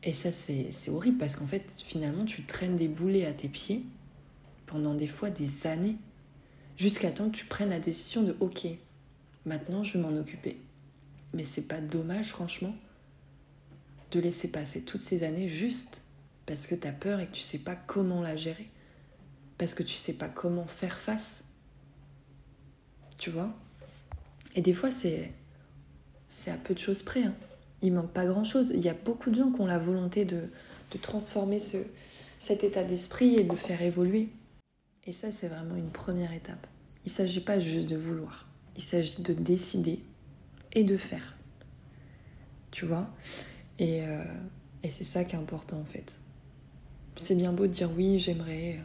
Et 0.06 0.12
ça 0.12 0.30
c'est 0.30 0.88
horrible 0.88 1.18
parce 1.18 1.34
qu'en 1.34 1.48
fait 1.48 1.82
finalement 1.84 2.24
tu 2.24 2.44
traînes 2.44 2.76
des 2.76 2.86
boulets 2.86 3.26
à 3.26 3.32
tes 3.32 3.48
pieds 3.48 3.84
pendant 4.66 4.94
des 4.94 5.08
fois 5.08 5.30
des 5.30 5.66
années, 5.66 5.96
jusqu'à 6.78 7.10
temps 7.10 7.28
que 7.28 7.36
tu 7.36 7.44
prennes 7.44 7.70
la 7.70 7.80
décision 7.80 8.22
de 8.22 8.36
ok, 8.38 8.68
maintenant 9.44 9.82
je 9.82 9.94
vais 9.94 9.98
m'en 9.98 10.16
occuper. 10.16 10.58
Mais 11.34 11.44
c'est 11.44 11.66
pas 11.66 11.80
dommage 11.80 12.28
franchement 12.28 12.74
de 14.12 14.20
laisser 14.20 14.48
passer 14.48 14.82
toutes 14.82 15.00
ces 15.00 15.24
années 15.24 15.48
juste 15.48 16.02
parce 16.46 16.68
que 16.68 16.76
tu 16.76 16.88
peur 16.92 17.18
et 17.18 17.26
que 17.26 17.32
tu 17.32 17.42
sais 17.42 17.58
pas 17.58 17.74
comment 17.74 18.22
la 18.22 18.36
gérer. 18.36 18.70
Parce 19.58 19.74
que 19.74 19.82
tu 19.82 19.94
sais 19.94 20.12
pas 20.12 20.28
comment 20.28 20.66
faire 20.66 20.98
face. 20.98 21.42
Tu 23.18 23.30
vois? 23.30 23.52
Et 24.54 24.60
des 24.60 24.74
fois, 24.74 24.92
c'est 24.92 25.32
c'est 26.28 26.50
à 26.50 26.56
peu 26.56 26.74
de 26.74 26.78
choses 26.78 27.02
près. 27.02 27.24
Hein. 27.24 27.34
Il 27.82 27.92
manque 27.92 28.10
pas 28.10 28.26
grand-chose. 28.26 28.72
Il 28.74 28.80
y 28.80 28.88
a 28.88 28.94
beaucoup 28.94 29.30
de 29.30 29.36
gens 29.36 29.50
qui 29.50 29.60
ont 29.60 29.66
la 29.66 29.78
volonté 29.78 30.24
de, 30.24 30.42
de 30.90 30.98
transformer 30.98 31.58
ce, 31.58 31.78
cet 32.38 32.64
état 32.64 32.82
d'esprit 32.82 33.34
et 33.36 33.44
de 33.44 33.50
le 33.50 33.56
faire 33.56 33.82
évoluer. 33.82 34.28
Et 35.04 35.12
ça, 35.12 35.30
c'est 35.30 35.48
vraiment 35.48 35.76
une 35.76 35.90
première 35.90 36.32
étape. 36.32 36.66
Il 37.04 37.08
ne 37.08 37.14
s'agit 37.14 37.40
pas 37.40 37.60
juste 37.60 37.86
de 37.86 37.96
vouloir. 37.96 38.46
Il 38.76 38.82
s'agit 38.82 39.22
de 39.22 39.32
décider 39.32 40.00
et 40.72 40.84
de 40.84 40.96
faire. 40.96 41.34
Tu 42.70 42.84
vois? 42.84 43.08
Euh, 43.80 44.24
et, 44.82 44.90
c'est 44.90 45.04
ça 45.04 45.24
qui 45.24 45.36
est 45.36 45.38
important 45.38 45.78
en 45.78 45.84
fait. 45.84 46.18
C'est 47.16 47.34
bien 47.34 47.52
beau 47.52 47.66
de 47.66 47.72
dire 47.72 47.90
oui, 47.96 48.18
j'aimerais, 48.18 48.78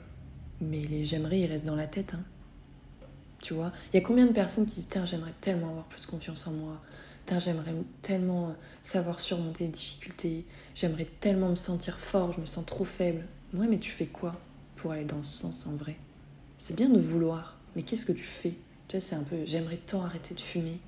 mais 0.62 0.84
les 0.84 1.04
j'aimerais, 1.04 1.42
ils 1.42 1.48
restent 1.48 1.66
dans 1.66 1.76
la 1.76 1.88
tête. 1.88 2.14
Hein. 2.14 2.24
Tu 3.42 3.54
vois? 3.54 3.74
Il 3.92 3.98
y 3.98 4.00
a 4.00 4.06
combien 4.06 4.26
de 4.26 4.32
personnes 4.32 4.66
qui 4.66 4.76
disent 4.76 4.90
Tiens, 4.90 5.06
j'aimerais 5.06 5.34
tellement 5.42 5.70
avoir 5.70 5.86
plus 5.86 6.06
confiance 6.06 6.46
en 6.48 6.52
moi? 6.52 6.82
J'aimerais 7.40 7.76
tellement 8.02 8.50
euh, 8.50 8.54
savoir 8.82 9.20
surmonter 9.20 9.66
les 9.66 9.70
difficultés. 9.72 10.46
J'aimerais 10.76 11.06
tellement 11.20 11.50
me 11.50 11.56
sentir 11.56 12.00
fort, 12.00 12.34
je 12.34 12.42
me 12.42 12.46
sens 12.46 12.66
trop 12.66 12.86
faible. 12.86 13.28
Ouais, 13.54 13.68
mais 13.68 13.80
tu 13.80 13.92
fais 13.92 14.08
quoi 14.08 14.42
pour 14.76 14.92
aller 14.92 15.06
dans 15.06 15.24
ce 15.24 15.38
sens 15.40 15.66
en 15.68 15.76
vrai? 15.76 15.98
C'est 16.58 16.76
bien 16.76 16.90
de 16.90 17.00
vouloir, 17.00 17.60
mais 17.76 17.84
qu'est-ce 17.84 18.06
que 18.06 18.14
tu 18.14 18.24
fais? 18.24 18.58
Tu 18.88 18.98
vois, 18.98 19.02
c'est 19.02 19.16
un 19.16 19.24
peu 19.24 19.46
J'aimerais 19.46 19.78
tant 19.78 20.04
arrêter 20.04 20.34
de 20.36 20.42
fumer. 20.42 20.80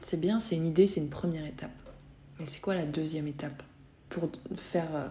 C'est 0.00 0.18
bien, 0.20 0.40
c'est 0.40 0.56
une 0.56 0.66
idée, 0.66 0.86
c'est 0.86 1.00
une 1.00 1.10
première 1.10 1.44
étape. 1.46 1.70
Mais 2.38 2.46
c'est 2.46 2.60
quoi 2.60 2.74
la 2.74 2.86
deuxième 2.86 3.26
étape? 3.26 3.62
Pour 4.08 4.30
faire 4.56 4.94
euh, 4.96 5.08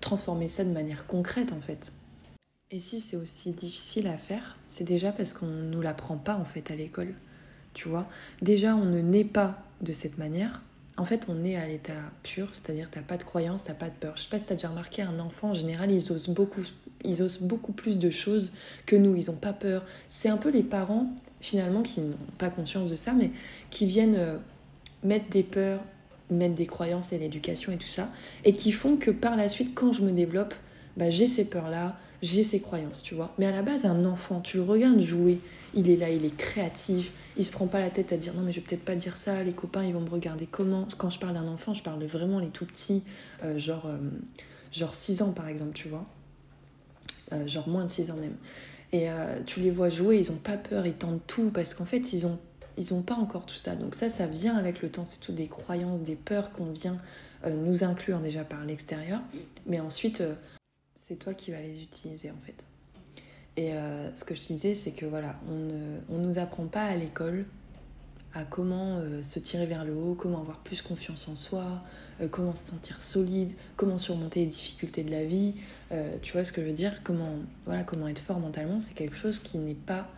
transformer 0.00 0.48
ça 0.48 0.64
de 0.64 0.70
manière 0.70 1.06
concrète 1.06 1.52
en 1.52 1.60
fait 1.60 1.92
Et 2.70 2.80
si 2.80 3.00
c'est 3.00 3.16
aussi 3.16 3.52
difficile 3.52 4.06
à 4.06 4.18
faire, 4.18 4.58
c'est 4.66 4.84
déjà 4.84 5.12
parce 5.12 5.34
qu'on 5.34 5.46
ne 5.46 5.70
nous 5.70 5.82
l'apprend 5.82 6.18
pas 6.18 6.36
en 6.36 6.44
fait 6.46 6.70
à 6.70 6.76
l'école. 6.76 7.14
Tu 7.78 7.88
vois 7.88 8.08
Déjà, 8.42 8.74
on 8.74 8.84
ne 8.84 9.00
naît 9.00 9.22
pas 9.22 9.62
de 9.82 9.92
cette 9.92 10.18
manière. 10.18 10.62
En 10.96 11.04
fait, 11.04 11.26
on 11.28 11.44
est 11.44 11.54
à 11.54 11.68
l'état 11.68 11.92
pur, 12.24 12.48
c'est-à-dire 12.52 12.88
t'as 12.90 13.02
pas 13.02 13.16
de 13.16 13.22
croyance, 13.22 13.62
t'as 13.62 13.72
pas 13.72 13.88
de 13.88 13.94
peur. 13.94 14.14
Je 14.16 14.22
sais 14.22 14.28
pas 14.28 14.40
si 14.40 14.46
t'as 14.46 14.56
déjà 14.56 14.68
remarqué, 14.68 15.02
un 15.02 15.20
enfant 15.20 15.50
en 15.50 15.54
général, 15.54 15.92
ils 15.92 16.10
osent 16.10 16.28
beaucoup, 16.28 16.62
ils 17.04 17.22
osent 17.22 17.38
beaucoup 17.38 17.70
plus 17.70 18.00
de 18.00 18.10
choses 18.10 18.50
que 18.84 18.96
nous. 18.96 19.14
Ils 19.14 19.30
ont 19.30 19.36
pas 19.36 19.52
peur. 19.52 19.84
C'est 20.08 20.28
un 20.28 20.38
peu 20.38 20.50
les 20.50 20.64
parents 20.64 21.06
finalement 21.40 21.82
qui 21.82 22.00
n'ont 22.00 22.16
pas 22.36 22.50
conscience 22.50 22.90
de 22.90 22.96
ça, 22.96 23.12
mais 23.12 23.30
qui 23.70 23.86
viennent 23.86 24.16
euh, 24.16 24.38
mettre 25.04 25.30
des 25.30 25.44
peurs, 25.44 25.80
mettre 26.30 26.56
des 26.56 26.66
croyances 26.66 27.12
et 27.12 27.18
l'éducation 27.18 27.70
et 27.70 27.76
tout 27.76 27.86
ça, 27.86 28.10
et 28.44 28.54
qui 28.56 28.72
font 28.72 28.96
que 28.96 29.12
par 29.12 29.36
la 29.36 29.48
suite, 29.48 29.72
quand 29.76 29.92
je 29.92 30.02
me 30.02 30.10
développe, 30.10 30.52
bah, 30.96 31.10
j'ai 31.10 31.28
ces 31.28 31.44
peurs-là, 31.44 31.96
j'ai 32.22 32.44
ces 32.44 32.60
croyances, 32.60 33.02
tu 33.02 33.14
vois. 33.14 33.32
Mais 33.38 33.46
à 33.46 33.50
la 33.50 33.62
base, 33.62 33.84
un 33.84 34.04
enfant, 34.04 34.40
tu 34.40 34.56
le 34.56 34.64
regardes 34.64 35.00
jouer, 35.00 35.40
il 35.74 35.88
est 35.88 35.96
là, 35.96 36.10
il 36.10 36.24
est 36.24 36.36
créatif, 36.36 37.12
il 37.36 37.46
se 37.46 37.52
prend 37.52 37.68
pas 37.68 37.80
la 37.80 37.90
tête 37.90 38.12
à 38.12 38.16
dire 38.16 38.34
non 38.34 38.42
mais 38.42 38.52
je 38.52 38.60
vais 38.60 38.66
peut-être 38.66 38.84
pas 38.84 38.96
dire 38.96 39.16
ça, 39.16 39.42
les 39.44 39.52
copains 39.52 39.84
ils 39.84 39.94
vont 39.94 40.00
me 40.00 40.10
regarder 40.10 40.46
comment. 40.46 40.86
Quand 40.98 41.10
je 41.10 41.18
parle 41.18 41.34
d'un 41.34 41.46
enfant, 41.46 41.74
je 41.74 41.82
parle 41.82 42.02
vraiment 42.04 42.40
les 42.40 42.48
tout 42.48 42.66
petits, 42.66 43.04
euh, 43.44 43.58
genre, 43.58 43.86
euh, 43.86 43.98
genre 44.72 44.94
6 44.94 45.22
ans 45.22 45.32
par 45.32 45.48
exemple, 45.48 45.72
tu 45.74 45.88
vois. 45.88 46.04
Euh, 47.32 47.46
genre 47.46 47.68
moins 47.68 47.84
de 47.84 47.90
6 47.90 48.10
ans 48.10 48.16
même. 48.16 48.36
Et 48.90 49.08
tu 49.44 49.60
les 49.60 49.70
vois 49.70 49.90
jouer, 49.90 50.18
ils 50.18 50.30
ont 50.30 50.38
pas 50.38 50.56
peur, 50.56 50.86
ils 50.86 50.94
tentent 50.94 51.26
tout 51.26 51.50
parce 51.52 51.74
qu'en 51.74 51.84
fait 51.84 52.14
ils 52.14 52.24
ont 52.24 52.38
ils 52.78 52.94
n'ont 52.94 53.02
pas 53.02 53.16
encore 53.16 53.44
tout 53.44 53.56
ça. 53.56 53.74
Donc 53.74 53.94
ça, 53.94 54.08
ça 54.08 54.26
vient 54.26 54.56
avec 54.56 54.80
le 54.80 54.88
temps. 54.88 55.04
C'est 55.04 55.20
tout 55.20 55.32
des 55.32 55.46
croyances, 55.46 56.00
des 56.00 56.14
peurs 56.14 56.52
qu'on 56.52 56.70
vient 56.70 56.96
nous 57.46 57.84
inclure 57.84 58.20
déjà 58.20 58.44
par 58.44 58.64
l'extérieur. 58.64 59.20
Mais 59.66 59.78
ensuite, 59.78 60.22
c'est 61.08 61.16
toi 61.16 61.32
qui 61.34 61.50
vas 61.50 61.60
les 61.60 61.82
utiliser 61.82 62.30
en 62.30 62.40
fait. 62.44 62.66
Et 63.56 63.72
euh, 63.72 64.14
ce 64.14 64.24
que 64.24 64.34
je 64.34 64.42
disais, 64.42 64.74
c'est 64.74 64.92
que 64.92 65.06
voilà, 65.06 65.36
on 65.48 66.18
ne 66.18 66.26
nous 66.26 66.38
apprend 66.38 66.66
pas 66.66 66.84
à 66.84 66.94
l'école 66.96 67.46
à 68.34 68.44
comment 68.44 69.00
se 69.22 69.38
tirer 69.38 69.64
vers 69.64 69.86
le 69.86 69.94
haut, 69.94 70.14
comment 70.14 70.40
avoir 70.42 70.58
plus 70.58 70.82
confiance 70.82 71.26
en 71.28 71.34
soi, 71.34 71.82
comment 72.30 72.54
se 72.54 72.66
sentir 72.66 73.02
solide, 73.02 73.52
comment 73.76 73.96
surmonter 73.96 74.40
les 74.40 74.46
difficultés 74.46 75.02
de 75.02 75.10
la 75.10 75.24
vie. 75.24 75.54
tu 76.20 76.34
vois 76.34 76.44
ce 76.44 76.52
que 76.52 76.60
je 76.60 76.66
veux 76.66 76.74
dire? 76.74 77.02
Comment, 77.02 77.36
voilà, 77.64 77.84
comment 77.84 78.06
être 78.06 78.20
fort 78.20 78.38
mentalement, 78.38 78.80
c'est 78.80 78.92
quelque 78.92 79.16
chose 79.16 79.38
qui 79.38 79.56
n'est 79.56 79.74
pas 79.74 80.08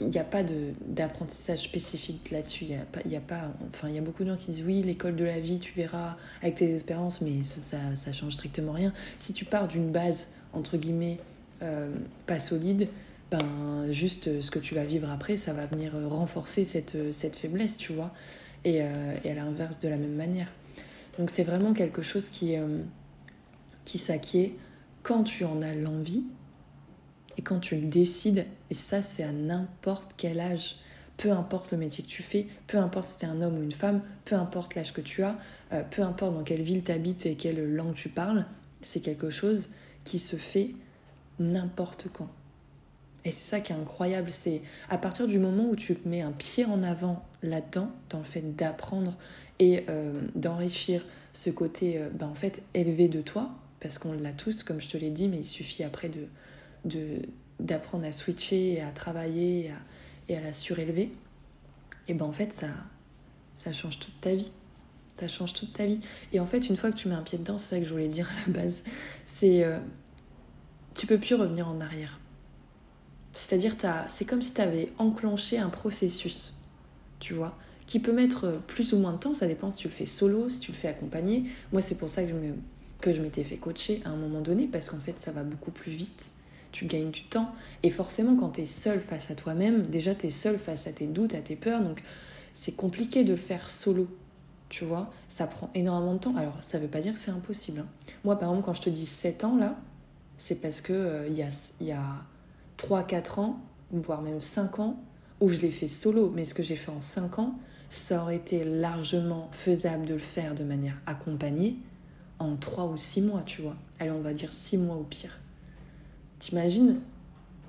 il 0.00 0.08
n'y 0.08 0.18
a 0.18 0.24
pas 0.24 0.42
d'apprentissage 0.86 1.60
spécifique 1.60 2.30
là-dessus. 2.30 2.64
Il 2.64 2.70
y 2.70 2.74
a 2.74 2.84
pas, 2.84 3.00
y 3.06 3.16
a 3.16 3.20
pas, 3.20 3.52
enfin, 3.72 3.88
il 3.88 3.94
y 3.94 3.98
a 3.98 4.00
beaucoup 4.00 4.24
de 4.24 4.30
gens 4.30 4.36
qui 4.36 4.50
disent 4.50 4.64
oui, 4.66 4.82
l'école 4.82 5.16
de 5.16 5.24
la 5.24 5.40
vie, 5.40 5.58
tu 5.58 5.72
verras 5.74 6.16
avec 6.42 6.56
tes 6.56 6.74
expériences, 6.74 7.20
mais 7.20 7.44
ça, 7.44 7.78
ça, 7.94 8.12
change 8.12 8.32
strictement 8.32 8.72
rien. 8.72 8.92
Si 9.18 9.32
tu 9.32 9.44
pars 9.44 9.68
d'une 9.68 9.90
base 9.90 10.32
entre 10.52 10.76
guillemets 10.76 11.18
euh, 11.62 11.94
pas 12.26 12.38
solide, 12.38 12.88
ben 13.30 13.90
juste 13.90 14.40
ce 14.40 14.50
que 14.50 14.58
tu 14.58 14.74
vas 14.74 14.84
vivre 14.84 15.10
après, 15.10 15.36
ça 15.36 15.52
va 15.52 15.66
venir 15.66 15.92
renforcer 16.08 16.64
cette, 16.64 17.12
cette 17.12 17.36
faiblesse, 17.36 17.76
tu 17.76 17.92
vois. 17.92 18.12
Et, 18.64 18.82
euh, 18.82 19.16
et 19.24 19.30
à 19.30 19.34
l'inverse 19.34 19.78
de 19.78 19.88
la 19.88 19.96
même 19.96 20.14
manière. 20.14 20.48
Donc 21.18 21.30
c'est 21.30 21.44
vraiment 21.44 21.74
quelque 21.74 22.02
chose 22.02 22.28
qui, 22.28 22.56
euh, 22.56 22.78
qui 23.84 23.98
s'acquiert 23.98 24.50
quand 25.02 25.24
tu 25.24 25.44
en 25.44 25.62
as 25.62 25.74
l'envie 25.74 26.24
et 27.36 27.42
quand 27.42 27.60
tu 27.60 27.76
le 27.76 27.86
décides, 27.86 28.46
et 28.70 28.74
ça 28.74 29.02
c'est 29.02 29.22
à 29.22 29.32
n'importe 29.32 30.12
quel 30.16 30.40
âge, 30.40 30.76
peu 31.16 31.30
importe 31.30 31.70
le 31.70 31.78
métier 31.78 32.02
que 32.04 32.08
tu 32.08 32.22
fais, 32.22 32.46
peu 32.66 32.78
importe 32.78 33.06
si 33.06 33.18
tu 33.18 33.24
es 33.24 33.28
un 33.28 33.40
homme 33.40 33.58
ou 33.58 33.62
une 33.62 33.72
femme, 33.72 34.02
peu 34.24 34.34
importe 34.34 34.74
l'âge 34.74 34.92
que 34.92 35.00
tu 35.00 35.22
as, 35.22 35.38
euh, 35.72 35.82
peu 35.88 36.02
importe 36.02 36.34
dans 36.34 36.42
quelle 36.42 36.62
ville 36.62 36.82
tu 36.82 36.92
habites 36.92 37.26
et 37.26 37.36
quelle 37.36 37.74
langue 37.74 37.94
tu 37.94 38.08
parles, 38.08 38.46
c'est 38.82 39.00
quelque 39.00 39.30
chose 39.30 39.68
qui 40.04 40.18
se 40.18 40.36
fait 40.36 40.70
n'importe 41.38 42.06
quand. 42.12 42.28
Et 43.24 43.30
c'est 43.30 43.44
ça 43.44 43.60
qui 43.60 43.72
est 43.72 43.76
incroyable, 43.76 44.32
c'est 44.32 44.60
à 44.90 44.98
partir 44.98 45.26
du 45.26 45.38
moment 45.38 45.70
où 45.70 45.76
tu 45.76 45.96
mets 46.04 46.20
un 46.20 46.32
pied 46.32 46.66
en 46.66 46.82
avant 46.82 47.24
là-dedans, 47.42 47.90
dans 48.10 48.18
le 48.18 48.24
fait 48.24 48.54
d'apprendre 48.54 49.16
et 49.58 49.84
euh, 49.88 50.20
d'enrichir 50.34 51.02
ce 51.32 51.48
côté 51.48 51.98
euh, 51.98 52.10
ben, 52.12 52.26
en 52.26 52.34
fait 52.34 52.62
élevé 52.74 53.08
de 53.08 53.22
toi, 53.22 53.50
parce 53.80 53.98
qu'on 53.98 54.12
l'a 54.12 54.32
tous, 54.32 54.62
comme 54.62 54.80
je 54.80 54.88
te 54.88 54.96
l'ai 54.98 55.10
dit, 55.10 55.28
mais 55.28 55.38
il 55.38 55.44
suffit 55.44 55.84
après 55.84 56.08
de, 56.08 56.26
d'apprendre 57.60 58.04
à 58.04 58.12
switcher 58.12 58.74
et 58.74 58.80
à 58.80 58.90
travailler 58.90 59.66
et 59.66 59.70
à, 59.70 59.76
et 60.28 60.36
à 60.36 60.40
la 60.40 60.52
surélever, 60.52 61.12
et 62.08 62.14
ben 62.14 62.26
en 62.26 62.32
fait 62.32 62.52
ça, 62.52 62.68
ça 63.54 63.72
change 63.72 63.98
toute 63.98 64.20
ta 64.20 64.34
vie. 64.34 64.50
Ça 65.16 65.28
change 65.28 65.52
toute 65.52 65.72
ta 65.72 65.86
vie. 65.86 66.00
Et 66.32 66.40
en 66.40 66.46
fait, 66.46 66.68
une 66.68 66.76
fois 66.76 66.90
que 66.90 66.96
tu 66.96 67.08
mets 67.08 67.14
un 67.14 67.22
pied 67.22 67.38
dedans, 67.38 67.56
c'est 67.56 67.76
ça 67.76 67.78
que 67.78 67.86
je 67.86 67.92
voulais 67.92 68.08
dire 68.08 68.28
à 68.28 68.50
la 68.50 68.62
base, 68.62 68.82
c'est 69.24 69.62
euh, 69.62 69.78
tu 70.94 71.06
peux 71.06 71.18
plus 71.18 71.36
revenir 71.36 71.68
en 71.68 71.80
arrière. 71.80 72.18
C'est-à-dire, 73.32 73.76
c'est 74.08 74.24
comme 74.24 74.42
si 74.42 74.54
tu 74.54 74.60
avais 74.60 74.92
enclenché 74.98 75.58
un 75.58 75.68
processus, 75.68 76.52
tu 77.20 77.32
vois, 77.32 77.56
qui 77.86 78.00
peut 78.00 78.12
mettre 78.12 78.60
plus 78.66 78.92
ou 78.92 78.98
moins 78.98 79.12
de 79.12 79.18
temps, 79.18 79.32
ça 79.32 79.46
dépend 79.46 79.70
si 79.70 79.78
tu 79.78 79.88
le 79.88 79.94
fais 79.94 80.06
solo, 80.06 80.48
si 80.48 80.58
tu 80.60 80.72
le 80.72 80.76
fais 80.76 80.88
accompagné. 80.88 81.44
Moi, 81.72 81.80
c'est 81.80 81.96
pour 81.96 82.08
ça 82.08 82.22
que 82.24 83.12
je 83.12 83.20
m'étais 83.20 83.44
fait 83.44 83.56
coacher 83.56 84.02
à 84.04 84.10
un 84.10 84.16
moment 84.16 84.40
donné, 84.40 84.66
parce 84.66 84.90
qu'en 84.90 84.98
fait, 84.98 85.20
ça 85.20 85.30
va 85.30 85.44
beaucoup 85.44 85.70
plus 85.70 85.92
vite, 85.92 86.30
tu 86.74 86.86
gagnes 86.86 87.12
du 87.12 87.22
temps. 87.22 87.54
Et 87.84 87.90
forcément, 87.90 88.34
quand 88.34 88.50
tu 88.50 88.62
es 88.62 88.66
seul 88.66 89.00
face 89.00 89.30
à 89.30 89.34
toi-même, 89.34 89.86
déjà, 89.86 90.14
tu 90.14 90.26
es 90.26 90.30
seul 90.32 90.58
face 90.58 90.88
à 90.88 90.92
tes 90.92 91.06
doutes, 91.06 91.34
à 91.34 91.40
tes 91.40 91.54
peurs, 91.54 91.80
donc 91.80 92.02
c'est 92.52 92.72
compliqué 92.72 93.22
de 93.22 93.30
le 93.30 93.38
faire 93.38 93.70
solo. 93.70 94.08
Tu 94.68 94.84
vois, 94.84 95.12
ça 95.28 95.46
prend 95.46 95.70
énormément 95.74 96.14
de 96.14 96.18
temps. 96.18 96.36
Alors, 96.36 96.60
ça 96.62 96.80
veut 96.80 96.88
pas 96.88 97.00
dire 97.00 97.12
que 97.12 97.18
c'est 97.20 97.30
impossible. 97.30 97.80
Hein. 97.80 97.86
Moi, 98.24 98.36
par 98.36 98.48
exemple, 98.48 98.66
quand 98.66 98.74
je 98.74 98.82
te 98.82 98.90
dis 98.90 99.06
7 99.06 99.44
ans, 99.44 99.56
là, 99.56 99.76
c'est 100.36 100.56
parce 100.56 100.80
que 100.80 100.92
euh, 100.92 101.28
il 101.28 101.34
y, 101.34 101.42
a, 101.42 101.48
y 101.80 101.92
a 101.92 102.02
3-4 102.78 103.40
ans, 103.40 103.60
voire 103.92 104.20
même 104.20 104.42
5 104.42 104.80
ans, 104.80 105.00
où 105.40 105.48
je 105.48 105.60
l'ai 105.60 105.70
fait 105.70 105.86
solo. 105.86 106.32
Mais 106.34 106.44
ce 106.44 106.54
que 106.54 106.64
j'ai 106.64 106.74
fait 106.74 106.90
en 106.90 107.00
5 107.00 107.38
ans, 107.38 107.54
ça 107.88 108.20
aurait 108.20 108.36
été 108.36 108.64
largement 108.64 109.48
faisable 109.52 110.06
de 110.06 110.14
le 110.14 110.20
faire 110.20 110.56
de 110.56 110.64
manière 110.64 110.96
accompagnée 111.06 111.76
en 112.40 112.56
3 112.56 112.86
ou 112.86 112.96
6 112.96 113.22
mois, 113.22 113.42
tu 113.46 113.62
vois. 113.62 113.76
Allez, 114.00 114.10
on 114.10 114.22
va 114.22 114.34
dire 114.34 114.52
6 114.52 114.78
mois 114.78 114.96
au 114.96 115.04
pire. 115.04 115.38
T'imagines 116.44 117.00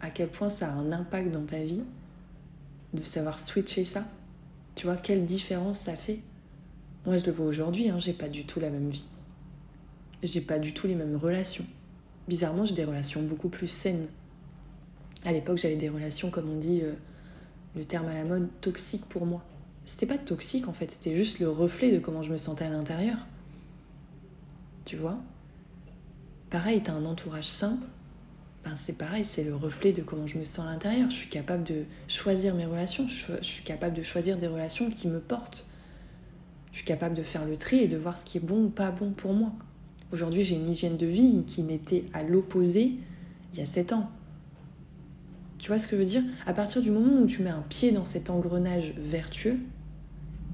à 0.02 0.10
quel 0.10 0.28
point 0.28 0.50
ça 0.50 0.68
a 0.68 0.74
un 0.74 0.92
impact 0.92 1.32
dans 1.32 1.46
ta 1.46 1.64
vie 1.64 1.84
de 2.94 3.06
savoir 3.06 3.40
switcher 3.40 3.86
ça? 3.86 4.04
Tu 4.76 4.86
vois, 4.86 4.98
quelle 4.98 5.26
différence 5.26 5.80
ça 5.80 5.96
fait? 5.96 6.20
Moi, 7.06 7.18
je 7.18 7.26
le 7.26 7.32
vois 7.32 7.46
aujourd'hui, 7.46 7.90
hein, 7.90 8.00
j'ai 8.00 8.12
pas 8.12 8.28
du 8.28 8.44
tout 8.44 8.60
la 8.60 8.70
même 8.70 8.90
vie. 8.90 9.06
J'ai 10.24 10.42
pas 10.42 10.60
du 10.60 10.74
tout 10.74 10.88
les 10.88 10.96
mêmes 10.96 11.16
relations. 11.16 11.64
Bizarrement, 12.28 12.66
j'ai 12.66 12.76
des 12.76 12.84
relations 12.84 13.22
beaucoup 13.22 13.48
plus 13.48 13.70
saines 13.70 14.08
à 15.24 15.32
l'époque, 15.32 15.58
j'avais 15.58 15.78
des 15.78 15.88
relations, 15.88 16.30
comme 16.30 16.50
on 16.50 16.58
dit, 16.58 16.82
euh, 16.84 16.96
le 17.78 17.86
terme 17.86 18.10
à 18.10 18.14
la 18.14 18.26
mode, 18.26 18.50
toxiques 18.60 19.06
pour 19.06 19.26
moi. 19.26 19.42
C'était 19.86 20.06
pas 20.06 20.18
toxique 20.18 20.68
en 20.68 20.74
fait, 20.74 20.92
c'était 20.92 21.16
juste 21.16 21.40
le 21.40 21.50
reflet 21.50 21.94
de 21.94 22.00
comment 22.00 22.24
je 22.24 22.34
me 22.34 22.38
sentais 22.38 22.66
à 22.66 22.70
l'intérieur. 22.70 23.20
Tu 24.84 24.98
vois? 24.98 25.18
Pareil, 26.50 26.82
t'as 26.84 26.92
un 26.92 27.06
entourage 27.06 27.48
sain, 27.48 27.80
ben 28.66 28.76
c'est 28.76 28.98
pareil, 28.98 29.24
c'est 29.24 29.44
le 29.44 29.56
reflet 29.56 29.92
de 29.92 30.02
comment 30.02 30.26
je 30.26 30.40
me 30.40 30.44
sens 30.44 30.66
à 30.66 30.72
l'intérieur. 30.72 31.12
Je 31.12 31.16
suis 31.16 31.30
capable 31.30 31.64
de 31.64 31.84
choisir 32.08 32.56
mes 32.56 32.66
relations, 32.66 33.08
je 33.08 33.44
suis 33.44 33.64
capable 33.64 33.96
de 33.96 34.02
choisir 34.02 34.40
des 34.40 34.48
relations 34.48 34.90
qui 34.90 35.08
me 35.08 35.20
portent. 35.20 35.68
Je 36.72 36.78
suis 36.78 36.86
capable 36.86 37.16
de 37.16 37.22
faire 37.22 37.46
le 37.46 37.58
tri 37.58 37.78
et 37.78 37.88
de 37.88 37.96
voir 37.96 38.18
ce 38.18 38.26
qui 38.26 38.40
est 38.40 38.42
bon 38.42 38.66
ou 38.66 38.70
pas 38.70 38.90
bon 38.90 39.12
pour 39.12 39.34
moi. 39.34 39.54
Aujourd'hui, 40.12 40.44
j'ai 40.44 40.56
une 40.56 40.68
hygiène 40.68 40.98
de 40.98 41.06
vie 41.06 41.44
qui 41.46 41.62
n'était 41.62 42.06
à 42.12 42.24
l'opposé 42.24 42.96
il 43.54 43.60
y 43.60 43.62
a 43.62 43.66
7 43.66 43.94
ans. 43.94 44.10
Tu 45.60 45.68
vois 45.68 45.80
ce 45.80 45.88
que 45.88 45.96
je 45.96 46.02
veux 46.02 46.08
dire? 46.08 46.24
À 46.46 46.54
partir 46.54 46.82
du 46.82 46.92
moment 46.92 47.22
où 47.22 47.28
tu 47.28 47.44
mets 47.44 47.50
un 47.52 47.64
pied 47.70 47.92
dans 47.92 48.06
cet 48.06 48.30
engrenage 48.30 48.94
vertueux, 48.98 49.60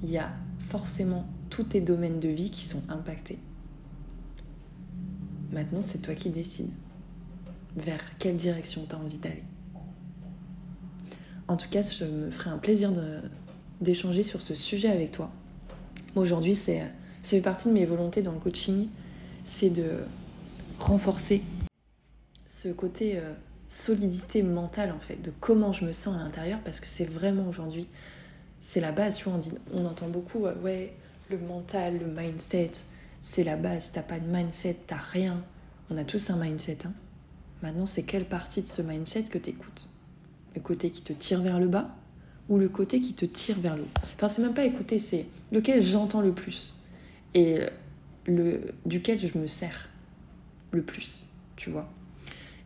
il 0.04 0.12
y 0.12 0.17
a 0.17 0.30
forcément 0.60 1.26
tous 1.50 1.63
tes 1.63 1.82
domaines 1.82 2.19
de 2.19 2.30
vie 2.30 2.52
qui 2.52 2.65
sont 2.65 2.84
impactés. 2.89 3.39
Maintenant, 5.52 5.82
c'est 5.82 6.00
toi 6.00 6.13
qui 6.13 6.30
décides 6.30 6.69
vers 7.76 8.02
quelle 8.20 8.38
direction 8.38 8.86
tu 8.88 8.96
as 8.96 8.98
envie 8.98 9.18
d'aller. 9.18 9.44
En 11.48 11.58
tout 11.58 11.70
cas, 11.70 11.82
je 11.82 12.06
me 12.06 12.32
ferai 12.32 12.50
un 12.50 12.58
plaisir 12.58 12.92
d'échanger 13.82 14.24
sur 14.24 14.42
ce 14.42 14.56
sujet 14.56 14.90
avec 14.90 15.12
toi. 15.12 15.32
Aujourd'hui, 16.16 16.56
c'est 16.56 16.84
fait 17.24 17.42
partie 17.42 17.68
de 17.68 17.74
mes 17.74 17.86
volontés 17.86 18.22
dans 18.22 18.32
le 18.32 18.40
coaching, 18.40 18.88
c'est 19.44 19.70
de 19.70 20.00
renforcer 20.80 21.44
ce 22.46 22.70
côté 22.70 23.18
euh, 23.18 23.34
solidité 23.70 24.44
mentale 24.44 24.92
en 24.92 25.00
fait, 25.00 25.22
de 25.22 25.32
comment 25.40 25.72
je 25.72 25.86
me 25.86 25.94
sens 25.94 26.16
à 26.16 26.20
l'intérieur, 26.20 26.60
parce 26.64 26.80
que 26.80 26.88
c'est 26.88 27.06
vraiment 27.06 27.48
aujourd'hui, 27.48 27.88
c'est 28.60 28.82
la 28.82 28.92
base, 28.92 29.18
tu 29.18 29.26
vois, 29.26 29.34
on, 29.34 29.38
dit, 29.38 29.52
on 29.74 29.86
entend 29.86 30.10
beaucoup, 30.10 30.46
euh, 30.46 30.56
ouais, 30.62 30.94
le 31.30 31.38
mental, 31.38 32.00
le 32.00 32.08
mindset, 32.08 32.72
c'est 33.20 33.44
la 33.44 33.56
base, 33.56 33.92
t'as 33.92 34.02
pas 34.02 34.20
de 34.20 34.26
mindset, 34.26 34.78
t'as 34.88 34.98
rien. 34.98 35.44
On 35.90 35.98
a 35.98 36.04
tous 36.04 36.30
un 36.30 36.38
mindset. 36.38 36.80
Hein. 36.86 36.94
Maintenant, 37.62 37.86
c'est 37.86 38.04
quelle 38.04 38.26
partie 38.26 38.62
de 38.62 38.67
ce 38.67 38.82
mindset 38.82 39.24
que 39.24 39.38
t'écoutes? 39.38 39.88
Le 40.56 40.62
côté 40.62 40.89
qui 40.89 41.02
te 41.02 41.13
tire 41.13 41.41
vers 41.41 41.60
le 41.60 41.67
bas 41.67 41.95
ou 42.50 42.58
le 42.58 42.67
côté 42.69 43.02
qui 43.02 43.13
te 43.13 43.26
tire 43.26 43.60
vers 43.60 43.76
le 43.76 43.84
haut? 43.84 44.02
Enfin, 44.15 44.28
c'est 44.28 44.41
même 44.41 44.54
pas 44.54 44.65
écouter, 44.65 45.00
c'est 45.00 45.28
lequel 45.52 45.82
j'entends 45.82 46.21
le 46.21 46.34
plus 46.34 46.74
et 47.34 47.60
le, 48.26 48.62
duquel 48.86 49.19
je 49.19 49.38
me 49.38 49.47
sers 49.47 49.89
le 50.71 50.82
plus, 50.82 51.26
tu 51.56 51.69
vois? 51.69 51.89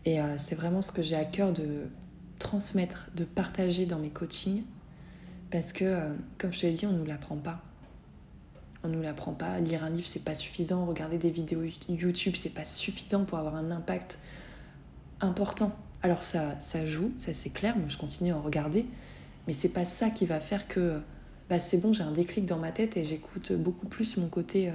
Et 0.06 0.22
euh, 0.22 0.38
c'est 0.38 0.56
vraiment 0.56 0.82
ce 0.82 0.92
que 0.92 1.02
j'ai 1.02 1.16
à 1.16 1.26
cœur 1.26 1.52
de 1.52 1.88
transmettre, 2.40 3.10
de 3.16 3.24
partager 3.24 3.86
dans 3.86 4.00
mes 4.00 4.10
coachings. 4.10 4.64
Parce 5.52 5.74
que, 5.74 5.86
euh, 5.86 6.14
comme 6.38 6.52
je 6.52 6.62
te 6.62 6.66
l'ai 6.66 6.74
dit, 6.74 6.86
on 6.86 6.92
ne 6.92 7.00
nous 7.00 7.06
l'apprend 7.06 7.38
pas. 7.38 7.62
On 8.84 8.88
ne 8.88 8.96
nous 8.96 9.02
l'apprend 9.02 9.34
pas. 9.34 9.60
Lire 9.60 9.84
un 9.84 9.90
livre, 9.90 10.08
c'est 10.08 10.24
pas 10.24 10.36
suffisant. 10.36 10.86
Regarder 10.86 11.18
des 11.18 11.32
vidéos 11.32 11.64
YouTube, 11.90 12.36
c'est 12.36 12.54
pas 12.54 12.66
suffisant 12.66 13.26
pour 13.26 13.40
avoir 13.40 13.56
un 13.56 13.72
impact 13.72 14.20
important. 15.22 15.76
Alors 16.02 16.24
ça, 16.24 16.60
ça 16.60 16.86
joue, 16.86 17.12
ça 17.20 17.34
c'est 17.34 17.50
clair. 17.50 17.78
Moi, 17.78 17.88
je 17.90 17.98
continue 17.98 18.32
à 18.32 18.38
en 18.38 18.42
regarder. 18.42 18.86
Mais 19.48 19.54
c'est 19.54 19.70
pas 19.70 19.86
ça 19.86 20.10
qui 20.10 20.26
va 20.26 20.40
faire 20.40 20.68
que 20.68 21.02
bah, 21.50 21.60
c'est 21.60 21.78
bon, 21.78 21.94
j'ai 21.94 22.04
un 22.04 22.12
déclic 22.12 22.46
dans 22.46 22.58
ma 22.58 22.72
tête 22.72 22.98
et 22.98 23.06
j'écoute 23.06 23.52
beaucoup 23.54 23.88
plus 23.88 24.18
mon 24.18 24.28
côté 24.28 24.70
euh, 24.70 24.74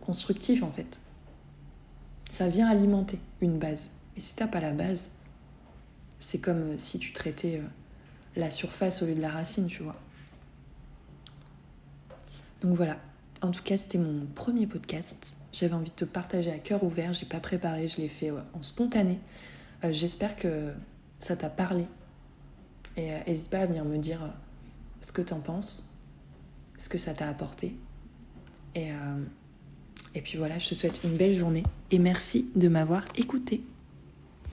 constructif 0.00 0.62
en 0.62 0.70
fait. 0.70 0.98
Ça 2.30 2.48
vient 2.48 2.68
alimenter 2.68 3.18
une 3.40 3.58
base. 3.58 3.90
Et 4.16 4.20
si 4.20 4.34
t'as 4.34 4.46
pas 4.46 4.60
la 4.60 4.72
base, 4.72 5.10
c'est 6.18 6.38
comme 6.38 6.78
si 6.78 6.98
tu 6.98 7.12
traitais 7.12 7.58
euh, 7.58 7.66
la 8.36 8.50
surface 8.50 9.02
au 9.02 9.06
lieu 9.06 9.14
de 9.14 9.20
la 9.20 9.30
racine, 9.30 9.66
tu 9.66 9.82
vois. 9.82 9.96
Donc 12.62 12.76
voilà. 12.76 12.98
En 13.42 13.50
tout 13.50 13.62
cas, 13.62 13.76
c'était 13.76 13.98
mon 13.98 14.24
premier 14.34 14.66
podcast. 14.66 15.36
J'avais 15.52 15.74
envie 15.74 15.90
de 15.90 15.96
te 15.96 16.04
partager 16.04 16.50
à 16.50 16.58
cœur 16.58 16.82
ouvert. 16.82 17.12
J'ai 17.12 17.26
pas 17.26 17.40
préparé, 17.40 17.88
je 17.88 17.98
l'ai 17.98 18.08
fait 18.08 18.30
en 18.30 18.62
spontané. 18.62 19.18
Euh, 19.84 19.92
j'espère 19.92 20.36
que 20.36 20.72
ça 21.20 21.36
t'a 21.36 21.50
parlé. 21.50 21.86
Et 22.96 23.10
n'hésite 23.26 23.50
pas 23.50 23.60
à 23.60 23.66
venir 23.66 23.84
me 23.84 23.98
dire 23.98 24.22
euh, 24.22 24.28
ce 25.00 25.12
que 25.12 25.22
t'en 25.22 25.40
penses, 25.40 25.88
ce 26.78 26.88
que 26.88 26.98
ça 26.98 27.14
t'a 27.14 27.28
apporté. 27.28 27.74
Et, 28.74 28.88
et 30.14 30.22
puis 30.22 30.38
voilà, 30.38 30.58
je 30.58 30.70
te 30.70 30.74
souhaite 30.74 31.04
une 31.04 31.16
belle 31.16 31.36
journée 31.36 31.62
et 31.90 31.98
merci 31.98 32.46
de 32.56 32.68
m'avoir 32.68 33.04
écouté. 33.16 33.62